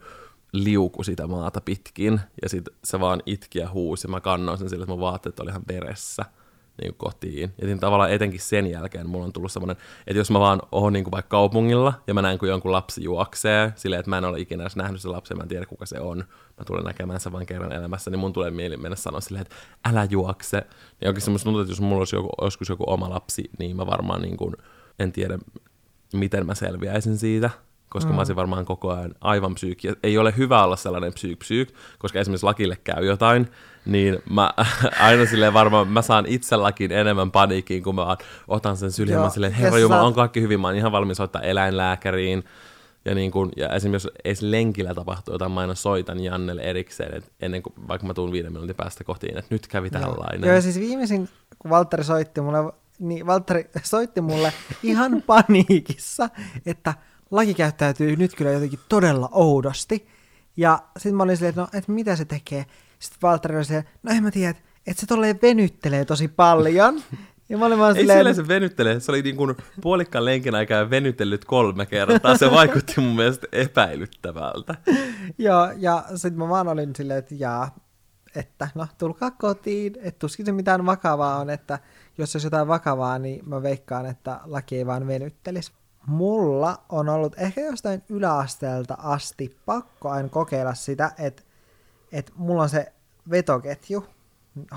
[0.53, 4.69] liuku sitä maata pitkin, ja sitten se vaan itki ja huusi, ja mä kannoin sen
[4.69, 6.25] sille, että mun vaatteet oli ihan veressä
[6.83, 7.53] niin kuin kotiin.
[7.61, 10.93] Ja niin tavallaan etenkin sen jälkeen mulla on tullut semmoinen, että jos mä vaan oon
[10.93, 14.25] niin kuin vaikka kaupungilla ja mä näen, kun jonkun lapsi juoksee, silleen, että mä en
[14.25, 16.19] ole ikinä edes nähnyt sen lapsen, mä en tiedä kuka se on,
[16.59, 19.57] mä tulen näkemään sen vain kerran elämässä, niin mun tulee mieli mennä sanoa silleen, että
[19.91, 20.67] älä juokse.
[21.01, 23.87] Niin oikeasti musta tuntuu, että jos mulla olisi joku, joskus joku oma lapsi, niin mä
[23.87, 24.55] varmaan niin kuin,
[24.99, 25.39] en tiedä,
[26.13, 27.51] miten mä selviäisin siitä
[27.89, 28.15] koska mm.
[28.15, 29.89] mä olisin varmaan koko ajan aivan psyykki.
[30.03, 33.49] Ei ole hyvä olla sellainen psyyk psyyk, koska esimerkiksi lakille käy jotain,
[33.87, 34.51] niin mä
[35.01, 38.17] aina silleen varmaan, mä saan itselläkin enemmän paniikkiin, kun mä
[38.49, 41.17] otan sen syliin, ja mä silleen, herra Jumala, on kaikki hyvin, mä oon ihan valmis
[41.17, 42.45] soittaa eläinlääkäriin,
[43.05, 47.15] ja, niin kun, ja esimerkiksi jos edes lenkillä tapahtuu jotain, mä aina soitan Jannelle erikseen,
[47.15, 50.49] että ennen kuin vaikka mä tuun viiden minuutin päästä kotiin, että nyt kävi tällainen.
[50.49, 52.59] Joo, ja siis viimeisin, kun Valtteri soitti mulle,
[52.99, 56.29] niin Valtteri soitti mulle ihan paniikissa,
[56.67, 56.95] että
[57.31, 60.09] laki käyttäytyy nyt kyllä jotenkin todella oudosti.
[60.57, 62.67] Ja sitten mä olin silleen, että no, että mitä se tekee?
[62.99, 67.03] Sitten Valtteri oli silleen, no en mä tiedä, että, että se tolleen venyttelee tosi paljon.
[67.49, 70.91] Ja mä olin vaan Ei silleen, se venyttelee, se oli niin kuin puolikkaan lenkin aikaa
[70.91, 72.37] venytellyt kolme kertaa.
[72.37, 74.75] Se vaikutti mun mielestä epäilyttävältä.
[75.39, 77.77] Joo, ja sitten mä vaan olin silleen, että jaa,
[78.35, 81.79] että no tulkaa kotiin, että tuskin se mitään vakavaa on, että
[82.19, 85.73] jos olisi jotain vakavaa, niin mä veikkaan, että laki ei vaan venyttelisi
[86.09, 91.43] mulla on ollut ehkä jostain yläasteelta asti pakko aina kokeilla sitä, että,
[92.13, 92.93] että mulla on se
[93.31, 94.05] vetoketju,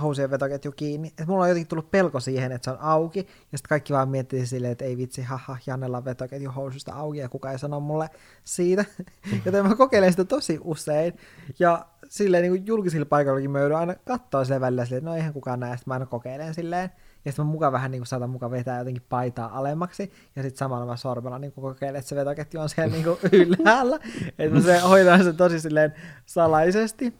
[0.01, 1.07] housien vetoketju kiinni.
[1.07, 4.09] Että mulla on jotenkin tullut pelko siihen, että se on auki, ja sitten kaikki vaan
[4.09, 7.79] miettii silleen, että ei vitsi, haha, Jannella on vetoketju housusta auki, ja kuka ei sano
[7.79, 8.09] mulle
[8.43, 8.85] siitä.
[9.45, 11.13] Joten mä kokeilen sitä tosi usein,
[11.59, 15.33] ja silleen niin julkisilla paikoillakin mä joudun aina katsoa sen välillä silleen, että no eihän
[15.33, 16.89] kukaan näe, mä aina kokeilen silleen.
[17.25, 20.11] Ja sitten mä mukaan vähän niin kuin saatan mukaan vetää jotenkin paitaa alemmaksi.
[20.35, 23.17] Ja sitten samalla mä sormella niin kuin kokeilen, että se vetoketju on siellä niin kuin
[23.41, 23.99] ylhäällä.
[24.39, 25.93] että se hoitaa se tosi silleen
[26.25, 27.13] salaisesti.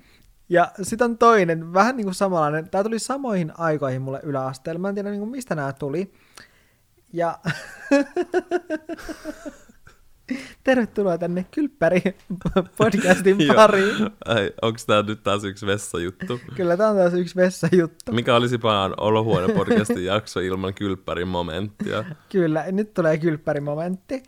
[0.49, 2.69] Ja sitten on toinen, vähän niin kuin samanlainen.
[2.69, 4.79] Tämä tuli samoihin aikoihin mulle yläasteella.
[4.79, 6.13] Mä en tiedä niin kuin mistä nämä tuli.
[7.13, 7.39] Ja
[10.63, 12.01] Tervetuloa tänne Kylppäri
[12.77, 13.95] podcastin pariin.
[14.61, 16.39] Onko tämä nyt taas yksi vessajuttu?
[16.55, 18.11] Kyllä tämä on taas yksi vessajuttu.
[18.11, 22.03] Mikä olisi vaan olohuone podcastin jakso ilman Kylppärin momenttia?
[22.29, 24.23] Kyllä, nyt tulee Kylppärin momentti.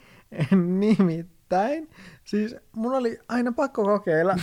[0.79, 1.89] Nimittäin,
[2.23, 4.35] siis mun oli aina pakko kokeilla,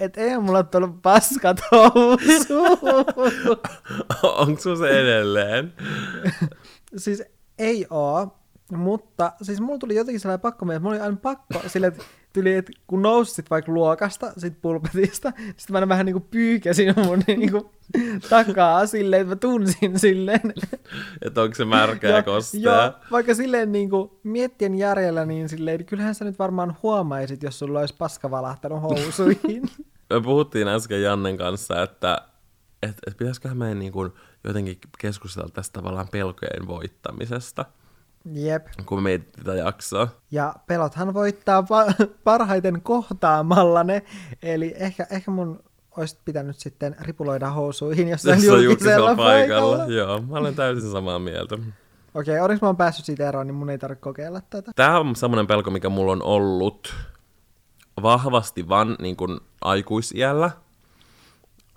[0.00, 1.60] että ei mulla tullut paskat
[4.22, 5.72] Onko se edelleen?
[6.96, 7.22] siis
[7.58, 8.36] ei oo,
[8.72, 12.54] mutta siis mulla tuli jotenkin sellainen pakko, että mulla oli aina pakko sille, että tuli,
[12.54, 17.50] että kun nousit vaikka luokasta, sit pulpetista, sitten mä vähän niin kuin pyykäsin mun niin
[17.50, 17.64] kuin
[18.30, 20.54] takaa silleen, että mä tunsin silleen.
[21.22, 22.60] Että onko se märkä ja kostea.
[22.60, 27.42] Joo, vaikka silleen niin kuin miettien järjellä, niin silleen, että kyllähän sä nyt varmaan huomaisit,
[27.42, 29.62] jos sulla olisi paska valahtanut housuihin.
[30.10, 32.22] me puhuttiin äsken Jannen kanssa, että
[32.82, 34.12] et, et pitäisiköhän meidän niin kuin
[34.44, 37.64] jotenkin keskustella tästä tavallaan pelkojen voittamisesta.
[38.32, 38.66] Jep.
[38.86, 40.08] Kun me tätä jaksoa.
[40.30, 44.02] Ja pelothan voittaa pa- parhaiten kohtaamalla ne,
[44.42, 45.62] eli ehkä, ehkä mun
[45.96, 49.76] olisi pitänyt sitten ripuloida housuihin jossain Jossa julkisella, paikalla.
[49.76, 49.94] paikalla.
[49.94, 51.54] Joo, mä olen täysin samaa mieltä.
[51.54, 54.72] Okei, okay, onneksi mä oon päässyt siitä eroon, niin mun ei tarvitse kokeilla tätä.
[54.76, 56.94] Tämä on semmoinen pelko, mikä mulla on ollut
[58.02, 60.50] vahvasti vaan niin kuin aikuisiällä,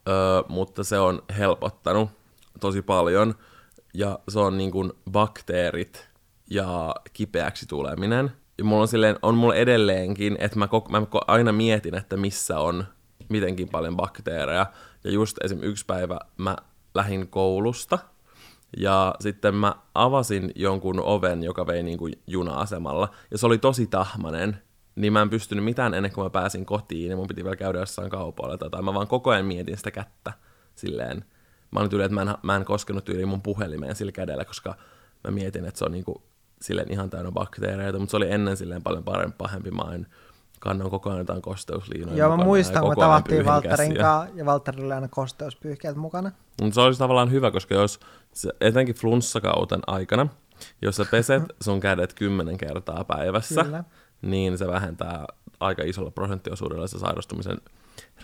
[0.10, 0.16] öö,
[0.50, 2.10] mutta se on helpottanut
[2.60, 3.36] tosi paljon.
[3.94, 6.07] Ja se on niin kuin bakteerit
[6.50, 8.32] ja kipeäksi tuleminen.
[8.58, 12.60] Ja mulla on, silleen, on mulla edelleenkin, että mä, koko, mä aina mietin, että missä
[12.60, 12.86] on
[13.30, 14.66] mitenkin paljon bakteereja.
[15.04, 15.60] Ja just esim.
[15.62, 16.58] yksi päivä mä
[16.96, 18.00] lähin koulusta,
[18.78, 23.88] ja sitten mä avasin jonkun oven, joka vei niin kuin juna-asemalla, ja se oli tosi
[23.88, 24.62] tahmanen.
[24.96, 27.80] niin mä en pystynyt mitään ennen kuin mä pääsin kotiin, ja mun piti vielä käydä
[27.80, 30.34] jossain kaupoilla tai Mä vaan koko ajan mietin sitä kättä
[30.76, 31.26] silleen.
[31.72, 34.76] Mä olin tyyli, että mä en, mä en koskenut tyyli mun puhelimeen sillä kädellä, koska
[35.24, 36.24] mä mietin, että se on niinku
[36.62, 39.72] silleen ihan täynnä bakteereita, mutta se oli ennen silleen paljon parempi, pahempi.
[39.72, 40.08] Mä en
[40.60, 44.94] kannan koko ajan jotain kosteusliinoja Joo, mä muistan, kun tavattiin Valtterin kanssa, ja Valtterilla oli
[44.94, 46.32] aina kosteuspyyhkeet mukana.
[46.62, 48.00] Mutta se olisi tavallaan hyvä, koska jos
[48.62, 50.28] etenkin flunssakauten aikana,
[50.82, 53.84] jos sä peset sun kädet kymmenen kertaa päivässä, Kyllä.
[54.22, 55.26] niin se vähentää
[55.60, 57.58] aika isolla prosenttiosuudella se sairastumisen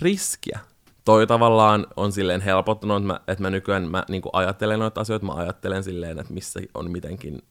[0.02, 0.60] riskiä.
[1.06, 5.26] Toi tavallaan on silleen helpottunut, että mä, että mä nykyään mä, niin ajattelen noita asioita,
[5.26, 7.42] mä ajattelen silleen, että missä on mitenkin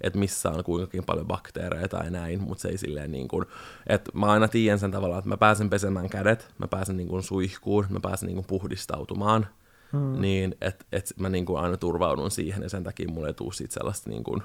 [0.00, 3.46] että missä on kuinkakin paljon bakteereja tai näin, mutta se ei silleen niin kuin,
[3.86, 7.22] että mä aina tiedän sen tavallaan, että mä pääsen pesemään kädet, mä pääsen niin kuin
[7.22, 9.46] suihkuun, mä pääsen niin kuin puhdistautumaan,
[9.92, 10.20] hmm.
[10.20, 13.52] niin että et mä niin kuin aina turvaudun siihen ja sen takia mulle ei tule
[13.52, 14.42] siitä sellaista niin kuin,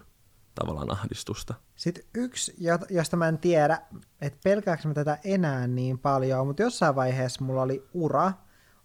[0.55, 1.53] tavallaan ahdistusta.
[1.75, 2.55] Sitten yksi,
[2.89, 3.81] josta mä en tiedä,
[4.21, 8.31] että pelkääkö mä tätä enää niin paljon, mutta jossain vaiheessa mulla oli ura,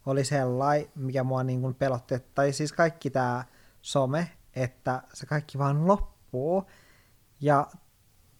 [0.07, 3.45] oli sellainen, mikä mua niin kuin pelotti, tai siis kaikki tämä
[3.83, 6.14] some, että se kaikki vaan loppuu.
[7.41, 7.67] Ja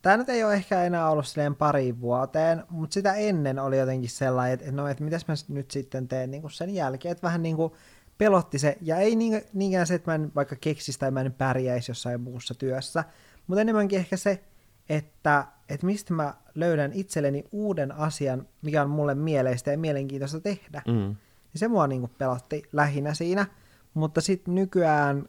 [0.03, 4.11] tämä nyt ei ole ehkä enää ollut silleen pari vuoteen, mutta sitä ennen oli jotenkin
[4.11, 7.43] sellainen, että no, että mitäs mä nyt sitten teen niin kuin sen jälkeen, että vähän
[7.43, 7.73] niin kuin
[8.19, 9.17] pelotti se, ja ei
[9.53, 13.05] niinkään se, että mä en vaikka keksisi tai mä en pärjäisi jossain muussa työssä,
[13.47, 14.45] mutta enemmänkin ehkä se,
[14.89, 20.83] että, että mistä mä löydän itselleni uuden asian, mikä on mulle mieleistä ja mielenkiintoista tehdä.
[20.87, 20.93] Mm.
[20.93, 21.17] Niin
[21.59, 23.47] se mua niin pelotti lähinnä siinä,
[23.95, 25.29] mutta sitten nykyään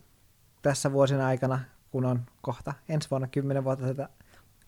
[0.61, 1.59] tässä vuosien aikana,
[1.95, 4.09] kun on kohta ensi vuonna 10 vuotta tätä,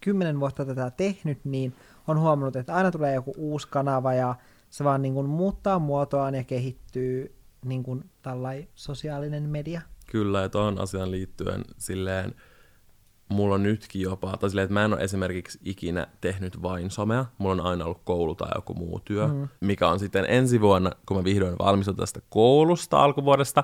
[0.02, 1.76] 10 vuotta tätä tehnyt, niin
[2.08, 4.36] on huomannut, että aina tulee joku uusi kanava ja
[4.70, 7.36] se vaan niin kuin muuttaa muotoaan ja kehittyy
[7.66, 9.82] niin kuin tällai sosiaalinen media.
[10.12, 12.36] Kyllä, ja tuohon asian liittyen silleen,
[13.30, 17.26] mulla on nytkin jopa, tai silleen, että mä en ole esimerkiksi ikinä tehnyt vain somea,
[17.38, 19.48] mulla on aina ollut koulu tai joku muu työ, mm.
[19.60, 23.64] mikä on sitten ensi vuonna, kun mä vihdoin valmistun tästä koulusta alkuvuodesta,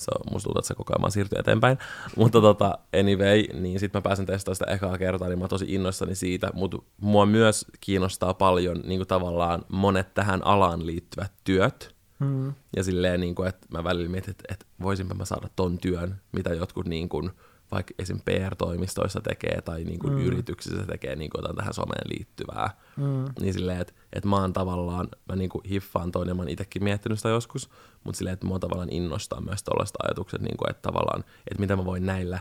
[0.00, 1.78] se on, musta tuntuu, että se koko ajan siirtyy eteenpäin,
[2.16, 5.74] mutta tota, anyway, niin sitten mä pääsen testaamaan sitä ekaa kertaa, niin mä oon tosi
[5.74, 11.94] innoissani siitä, mutta mua myös kiinnostaa paljon niin kuin tavallaan monet tähän alaan liittyvät työt,
[12.20, 12.52] Mm.
[12.76, 16.20] Ja silleen, niin kuin, että mä välillä mietin, että, että voisinpä mä saada ton työn,
[16.32, 17.30] mitä jotkut niin kuin,
[17.70, 18.20] vaikka esim.
[18.24, 20.20] PR-toimistoissa tekee tai niin kuin mm.
[20.20, 22.70] yrityksissä tekee niin kuin tähän someen liittyvää.
[22.96, 23.24] Mm.
[23.40, 26.84] Niin silleen, että, että mä oon tavallaan, mä niin kuin hiffaan toinen, mä oon itsekin
[26.84, 27.70] miettinyt sitä joskus,
[28.04, 31.76] mutta silleen, että mua tavallaan innostaa myös tällaiset ajatukset, niin kuin, että tavallaan, että mitä
[31.76, 32.40] mä voin näillä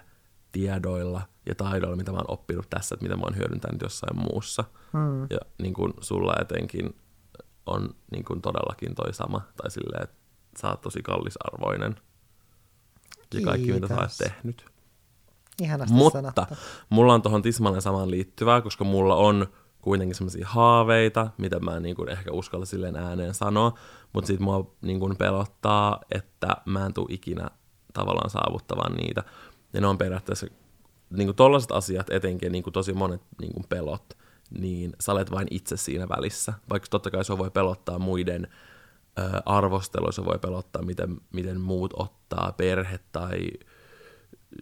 [0.51, 4.63] tiedoilla ja taidoilla, mitä mä oon oppinut tässä, että mitä mä oon hyödyntänyt jossain muussa.
[4.93, 5.21] Mm.
[5.21, 6.95] Ja niin kuin sulla etenkin
[7.65, 10.15] on niin kuin todellakin toi sama, tai silleen, että
[10.61, 11.95] sä oot tosi kallisarvoinen.
[13.33, 14.65] Ja kaikki, mitä sä oot tehnyt.
[15.61, 16.55] Ihanasti Mutta sanottu.
[16.89, 19.47] mulla on tuohon tismalleen samaan liittyvää, koska mulla on
[19.81, 23.73] kuitenkin semmoisia haaveita, mitä mä en niin kuin ehkä uskalla silleen ääneen sanoa,
[24.13, 27.49] mutta sit mua niin kuin pelottaa, että mä en tule ikinä
[27.93, 29.23] tavallaan saavuttamaan niitä.
[29.73, 30.47] Ja ne on periaatteessa
[31.09, 34.17] niin kuin tollaiset asiat etenkin, niin kuin tosi monet niin kuin pelot,
[34.59, 36.53] niin sä olet vain itse siinä välissä.
[36.69, 38.47] Vaikka totta kai se voi pelottaa muiden
[39.19, 43.39] ö, arvostelu, se voi pelottaa, miten, miten muut ottaa, perhe tai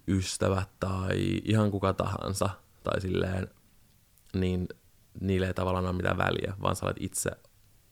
[0.07, 2.49] ystävät tai ihan kuka tahansa,
[2.83, 3.47] tai silleen,
[4.33, 4.67] niin
[5.21, 7.31] niille ei tavallaan ole mitään väliä, vaan sä olet itse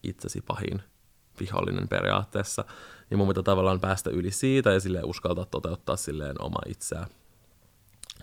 [0.03, 0.81] itsesi pahin
[1.39, 2.65] vihollinen periaatteessa.
[3.10, 7.08] Niin mun pitää tavallaan päästä yli siitä ja sille uskaltaa toteuttaa silleen oma itseä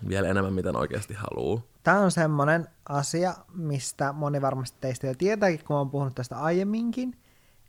[0.08, 1.62] vielä enemmän, mitä oikeasti haluaa.
[1.82, 7.18] Tämä on semmoinen asia, mistä moni varmasti teistä jo tietääkin, kun olen puhunut tästä aiemminkin,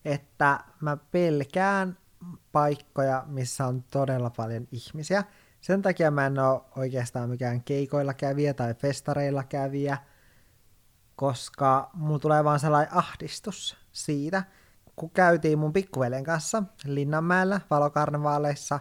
[0.06, 1.98] että mä pelkään
[2.52, 5.24] paikkoja, missä on todella paljon ihmisiä.
[5.64, 9.98] Sen takia mä en ole oikeastaan mikään keikoilla kävijä tai festareilla kävijä,
[11.16, 14.44] koska mulla tulee vaan sellainen ahdistus siitä,
[14.96, 18.80] kun käytiin mun pikkuvelen kanssa Linnanmäellä valokarnevaaleissa,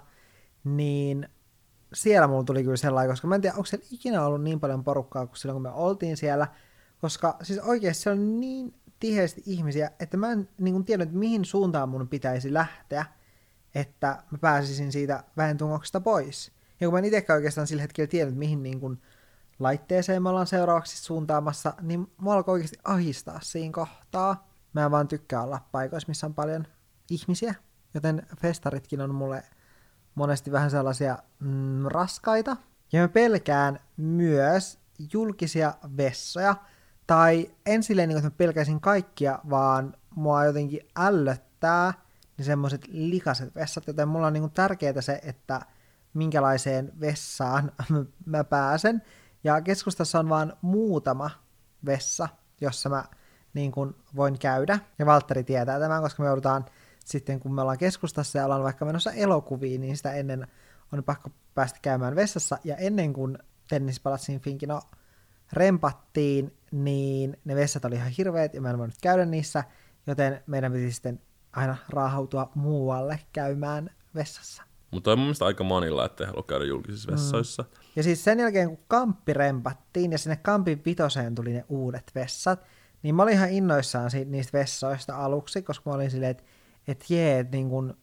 [0.65, 1.29] niin
[1.95, 4.85] siellä mulla tuli kyllä sellainen, koska mä en tiedä, onko siellä ikinä ollut niin paljon
[4.85, 6.47] porukkaa kuin silloin, kun me oltiin siellä,
[7.01, 11.17] koska siis oikeasti siellä on niin tiheästi ihmisiä, että mä en niin kuin tiedä, että
[11.17, 13.05] mihin suuntaan mun pitäisi lähteä,
[13.75, 16.62] että mä pääsisin siitä vähentungoksesta pois.
[16.83, 19.03] Ja kun mä en itsekään oikeastaan sillä hetkellä tiennyt, mihin niin kuin
[19.59, 24.49] laitteeseen me ollaan seuraavaksi suuntaamassa, niin mua alkoi oikeasti ahistaa siinä kohtaa.
[24.73, 26.67] Mä vaan tykkää olla paikoissa, missä on paljon
[27.11, 27.55] ihmisiä,
[27.95, 29.43] joten festaritkin on mulle
[30.15, 32.57] monesti vähän sellaisia mm, raskaita.
[32.93, 34.79] Ja mä pelkään myös
[35.13, 36.57] julkisia vessoja,
[37.07, 41.95] tai en silleen, niin että mä pelkäisin kaikkia, vaan mua jotenkin ällöttää
[42.37, 45.61] niin semmoiset likaset vessat, joten mulla on niin tärkeää se, että
[46.15, 47.73] minkälaiseen vessaan
[48.27, 49.03] mä pääsen.
[49.45, 51.31] Ja keskustassa on vain muutama
[51.87, 52.29] vessa,
[52.61, 53.05] jossa mä
[53.55, 54.79] niin kun voin käydä.
[54.99, 56.65] Ja Valtteri tietää tämän, koska me joudutaan
[57.05, 60.47] sitten, kun me ollaan keskustassa ja ollaan vaikka menossa elokuviin, niin sitä ennen
[60.93, 62.59] on pakko päästä käymään vessassa.
[62.65, 64.81] Ja ennen kuin tennispalatsin Finkino
[65.53, 69.65] rempattiin, niin ne vessat oli ihan hirveät ja mä en voinut käydä niissä,
[70.07, 71.21] joten meidän piti sitten
[71.53, 74.63] aina raahautua muualle käymään vessassa.
[74.93, 77.13] Mutta on mun mielestä aika monilla, ettei halua käydä julkisissa Mm.
[77.13, 77.65] vessoissa.
[77.97, 82.67] Ja siis sen jälkeen, kun kamppi rempattiin ja sinne kampin vitoseen tuli ne uudet vessat,
[83.03, 86.43] niin mä olin ihan innoissaan niistä vessoista aluksi, koska mä olin silleen, että
[86.89, 87.97] et jee, että niin kun,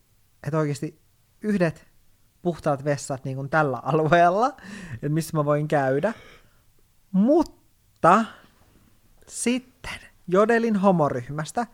[0.47, 0.99] et oikeasti
[1.41, 1.87] yhdet
[2.41, 4.47] puhtaat vessat niin kun tällä alueella,
[4.93, 6.13] että missä mä voin käydä.
[7.11, 8.25] Mutta
[9.27, 11.67] sitten Jodelin homoryhmästä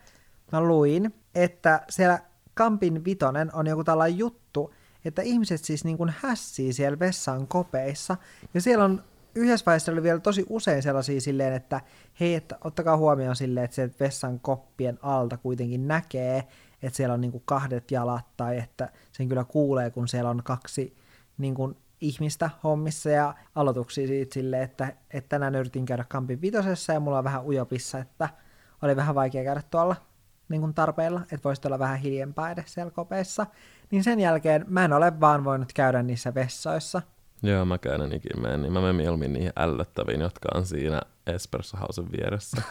[0.52, 2.18] mä luin, että siellä
[2.54, 4.74] Kampin vitonen on joku tällainen juttu,
[5.08, 8.16] että ihmiset siis niin kuin hässii siellä vessan kopeissa.
[8.54, 11.80] Ja siellä on yhdessä vaiheessa oli vielä tosi usein sellaisia silleen, että
[12.20, 16.44] hei, että ottakaa huomioon silleen, että se vessan koppien alta kuitenkin näkee,
[16.82, 20.42] että siellä on niin kuin kahdet jalat tai että sen kyllä kuulee, kun siellä on
[20.42, 20.96] kaksi
[21.38, 26.92] niin kuin ihmistä hommissa ja aloituksia siitä silleen, että, että tänään yritin käydä Kampin vitosessa
[26.92, 28.28] ja mulla on vähän ujopissa, että
[28.82, 29.96] oli vähän vaikea käydä tuolla
[30.48, 33.46] niin kuin tarpeilla, että voisi olla vähän hiljempaa edes siellä kopeissa.
[33.90, 37.02] Niin sen jälkeen mä en ole vaan voinut käydä niissä vessoissa.
[37.42, 41.76] Joo, mä en ikinä mene, niin mä menen mieluummin niihin ällöttäviin, jotka on siinä Espresso
[41.76, 42.62] Housen vieressä.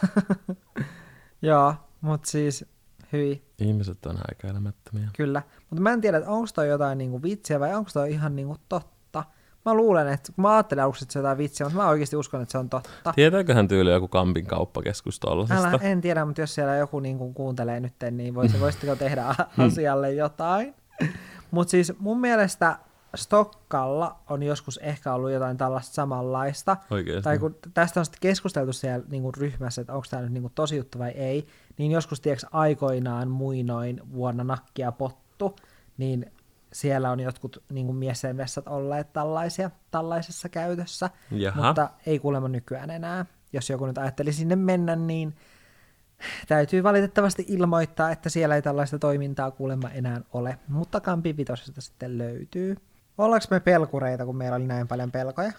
[1.42, 2.64] Joo, mutta siis
[3.12, 5.08] hyi, Ihmiset on häikäilemättömiä.
[5.16, 5.42] kyllä.
[5.70, 8.56] Mutta mä en tiedä, että onko toi jotain niinku vitsiä vai onko toi ihan niinku
[8.68, 9.24] totta.
[9.64, 12.16] Mä luulen, että kun mä ajattelin aluksi, että se on jotain vitsiä, mutta mä oikeasti
[12.16, 13.12] uskon, että se on totta.
[13.12, 15.68] Tietääköhän tyyli joku Kampin kauppakeskus tollasesta?
[15.68, 19.34] Älä, en tiedä, mutta jos siellä joku niin kuin kuuntelee nyt, niin voisi, voisitteko tehdä
[19.58, 20.74] asialle jotain?
[21.50, 22.78] Mutta siis mun mielestä
[23.14, 26.76] Stokkalla on joskus ehkä ollut jotain tällaista samanlaista.
[26.90, 27.22] Oikeesti?
[27.22, 30.42] Tai kun tästä on sitten keskusteltu siellä niin kuin ryhmässä, että onko tämä nyt niin
[30.42, 31.46] kuin tosi juttu vai ei,
[31.78, 35.56] niin joskus tiedätkö aikoinaan muinoin vuonna nakkia pottu,
[35.98, 36.32] niin
[36.72, 41.66] siellä on jotkut niin kuin miesten vessat olleet tällaisia, tällaisessa käytössä, Jaha.
[41.66, 43.26] mutta ei kuulemma nykyään enää.
[43.52, 45.34] Jos joku nyt ajatteli sinne mennä, niin
[46.48, 52.18] täytyy valitettavasti ilmoittaa, että siellä ei tällaista toimintaa kuulemma enää ole, mutta Kampin vitosesta sitten
[52.18, 52.76] löytyy.
[53.18, 55.52] Ollaanko me pelkureita, kun meillä oli näin paljon pelkoja?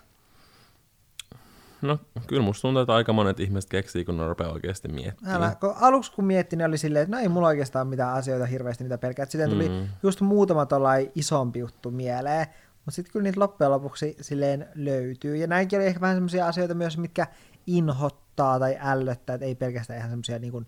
[1.81, 5.35] No, kyllä musta tuntuu, että aika monet ihmiset keksii, kun ne rupeaa oikeasti miettimään.
[5.35, 8.45] Älä, kun aluksi kun miettin, niin oli silleen, että no ei mulla oikeastaan mitään asioita
[8.45, 9.25] hirveästi, mitä pelkää.
[9.25, 9.87] Sitten tuli Mm.
[10.03, 15.35] just muutama tollai isompi juttu mieleen, mutta sitten kyllä niitä loppujen lopuksi silleen löytyy.
[15.35, 17.27] Ja näinkin oli ehkä vähän semmoisia asioita myös, mitkä
[17.67, 20.67] inhottaa tai ällöttää, että ei pelkästään ihan semmoisia niin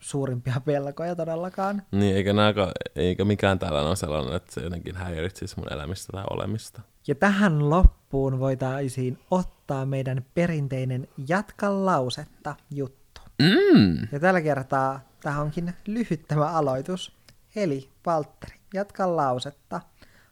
[0.00, 1.82] suurimpia pelkoja todellakaan.
[1.92, 6.24] Niin, eikä, nääkä, eikä mikään tällainen ole sellainen, että se jotenkin häiritsisi mun elämistä tai
[6.30, 6.82] olemista.
[7.06, 13.20] Ja tähän loppuun voitaisiin ottaa meidän perinteinen jatka lausetta juttu.
[13.42, 14.08] Mm.
[14.12, 17.16] Ja tällä kertaa tämä onkin lyhyt tämä aloitus.
[17.56, 19.80] Eli Valtteri, jatka lausetta.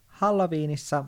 [0.06, 1.04] Halloweenissa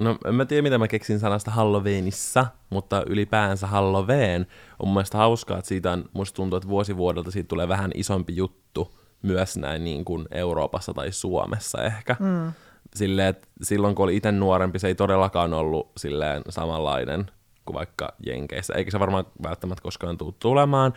[0.00, 4.46] No, en mä tiedä, mitä mä keksin sanasta Halloweenissa, mutta ylipäänsä Halloween
[4.78, 7.90] on mun mielestä hauskaa, että siitä on, musta tuntuu, että vuosi vuodelta siitä tulee vähän
[7.94, 12.16] isompi juttu myös näin niin kuin Euroopassa tai Suomessa ehkä.
[12.18, 12.52] Mm.
[12.94, 17.30] Silleen, että silloin kun oli itse nuorempi, se ei todellakaan ollut silleen samanlainen
[17.64, 18.74] kuin vaikka Jenkeissä.
[18.74, 20.92] Eikä se varmaan välttämättä koskaan tule tulemaan,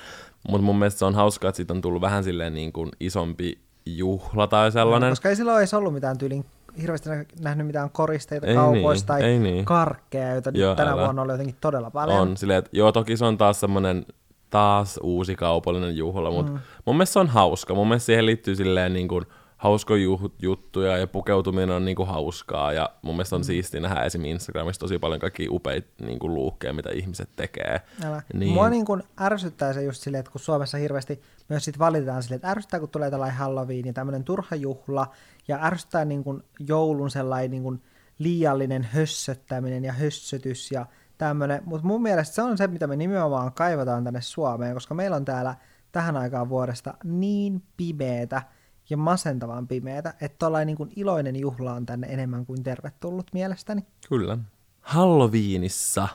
[0.49, 3.59] mutta mun mielestä se on hauskaa, että siitä on tullut vähän silleen niin kuin isompi
[3.85, 5.11] juhla tai sellainen.
[5.11, 6.45] Koska ei silloin edes ollut mitään tyylin
[6.81, 9.65] hirveästi nä- nähnyt mitään koristeita Ei kaupoista niin, tai ei niin.
[9.65, 11.03] karkkeja, joita nyt Joo, tänä älä.
[11.03, 12.19] vuonna oli jotenkin todella paljon.
[12.19, 14.05] On, silleen, että joo, toki se on taas semmoinen
[14.49, 16.59] taas uusi kaupallinen juhla, mutta mm.
[16.85, 17.75] mun mielestä se on hauska.
[17.75, 19.25] Mun mielestä siihen liittyy silleen niin kuin
[19.57, 23.45] hauskoja juh- juttuja ja pukeutuminen on niin kuin hauskaa ja mun mielestä on mm.
[23.45, 24.25] siistiä nähdä esim.
[24.25, 27.81] Instagramissa tosi paljon kaikkia upeita niin kuin luukkeja, mitä ihmiset tekee.
[28.03, 28.21] Älä.
[28.33, 28.53] Niin.
[28.53, 32.35] Mua niin kuin ärsyttää se just silleen, että kun Suomessa hirveästi myös sit valitetaan silleen,
[32.35, 35.07] että ärsyttää, kun tulee tällainen Halloween ja tämmöinen turha juhla,
[35.47, 37.83] ja ärsyttää niin kuin joulun sellainen niin kuin
[38.19, 40.85] liiallinen hössöttäminen ja hössötys ja
[41.17, 45.15] tämmöinen, mutta mun mielestä se on se, mitä me nimenomaan kaivataan tänne Suomeen, koska meillä
[45.15, 45.55] on täällä
[45.91, 48.41] tähän aikaan vuodesta niin pimeetä
[48.89, 53.85] ja masentavan pimeätä, että tollainen niin kuin iloinen juhla on tänne enemmän kuin tervetullut mielestäni.
[54.09, 54.37] Kyllä.
[54.81, 56.07] Halloweenissa.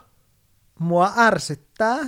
[0.79, 1.99] mua ärsyttää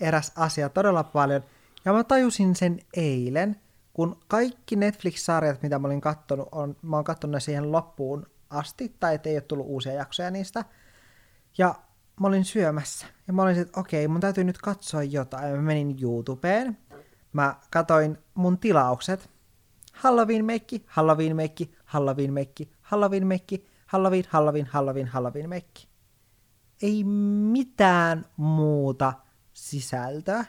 [0.00, 1.42] eräs asia todella paljon.
[1.84, 3.60] Ja mä tajusin sen eilen,
[3.92, 8.96] kun kaikki Netflix-sarjat, mitä mä olin kattonut, on, mä oon kattonut ne siihen loppuun asti,
[9.00, 10.64] tai ettei ole tullut uusia jaksoja niistä.
[11.58, 11.74] Ja
[12.20, 13.06] mä olin syömässä.
[13.26, 15.56] Ja mä olin että okei, mun täytyy nyt katsoa jotain.
[15.56, 16.78] Mä menin YouTubeen.
[17.32, 19.30] Mä katoin mun tilaukset.
[19.92, 25.90] Halloween meikki, Halloween meikki, Halloween meikki, Halloween meikki, Halloween, Halloween, Halloween, Halloween meikki
[26.82, 29.12] ei mitään muuta
[29.52, 30.44] sisältöä.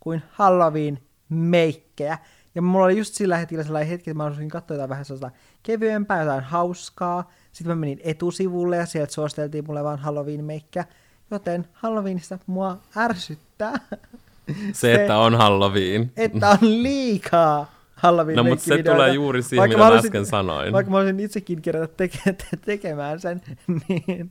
[0.00, 2.18] kuin Halloween-meikkejä.
[2.54, 5.30] Ja mulla oli just sillä hetkellä sellainen hetki, että mä halusin katsoa jotain vähän sellaista
[5.62, 7.30] kevyempää, jotain hauskaa.
[7.52, 10.84] Sitten mä menin etusivulle ja sieltä suositeltiin mulle vaan Halloween-meikkiä.
[11.30, 13.72] Joten Halloweenista mua ärsyttää.
[14.72, 16.12] Se, että on Halloween.
[16.16, 20.72] Että on liikaa halloween No mutta se tulee juuri siihen, mitä mä äsken sanoin.
[20.72, 23.42] Vaikka mä olisin itsekin kerätä teke, te, tekemään sen,
[23.88, 24.30] niin,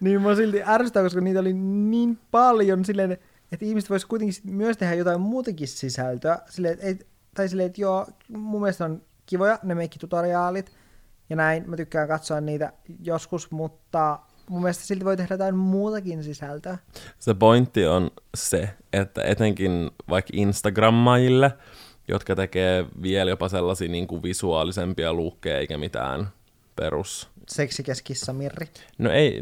[0.00, 1.52] niin mä silti ärsyttää, koska niitä oli
[1.90, 3.18] niin paljon silleen,
[3.52, 6.38] että ihmiset vois kuitenkin myös tehdä jotain muutakin sisältöä.
[6.50, 10.72] Silleen, et, tai silleen, että joo, mun mielestä on kivoja ne meikkitutoriaalit
[11.30, 11.70] ja näin.
[11.70, 12.72] Mä tykkään katsoa niitä
[13.02, 14.18] joskus, mutta
[14.48, 16.78] mun mielestä silti voi tehdä jotain muutakin sisältöä.
[17.18, 21.52] Se pointti on se, että etenkin vaikka Instagrammajille,
[22.08, 26.28] jotka tekee vielä jopa sellaisia niin kuin visuaalisempia luukkeja eikä mitään
[26.76, 27.28] perus...
[27.48, 28.66] Seksikäs kissa Mirri.
[28.98, 29.40] No ei,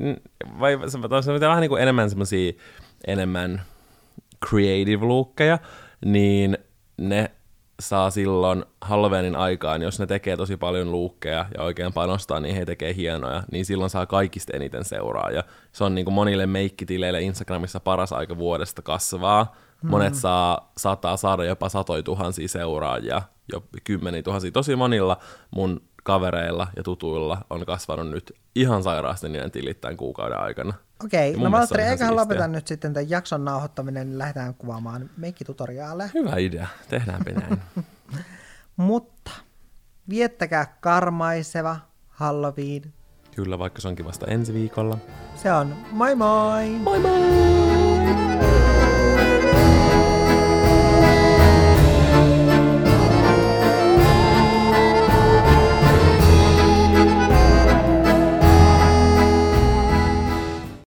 [0.60, 2.52] vai se, se vähän niin kuin enemmän semmoisia
[3.06, 3.62] enemmän
[4.48, 5.58] creative luukkeja,
[6.04, 6.58] niin
[6.96, 7.30] ne
[7.80, 12.64] saa silloin Halloweenin aikaan, jos ne tekee tosi paljon luukkeja ja oikein panostaa, niin he
[12.64, 15.44] tekee hienoja, niin silloin saa kaikista eniten seuraajia.
[15.72, 19.56] Se on niin kuin monille meikkitileille Instagramissa paras aika vuodesta kasvaa.
[19.82, 20.18] Monet mm.
[20.18, 23.22] saa, saattaa saada jopa satoi tuhansia seuraajia,
[23.52, 24.50] jo kymmeniä tuhansia.
[24.50, 25.16] Tosi monilla
[25.50, 30.74] mun kavereilla ja tutuilla on kasvanut nyt ihan sairaasti niiden tilit tämän kuukauden aikana.
[31.04, 36.10] Okei, okay, no Valtteri, eiköhän lopeta nyt sitten tämän jakson nauhoittaminen, niin lähdetään kuvaamaan meikkitutoriaaleja.
[36.14, 37.60] Hyvä idea, tehdäänpä näin.
[38.76, 39.30] Mutta
[40.08, 41.76] viettäkää karmaiseva
[42.08, 42.92] Halloween.
[43.36, 44.98] Kyllä, vaikka se onkin vasta ensi viikolla.
[45.36, 46.70] Se on moi moi!
[46.70, 48.61] Moi moi!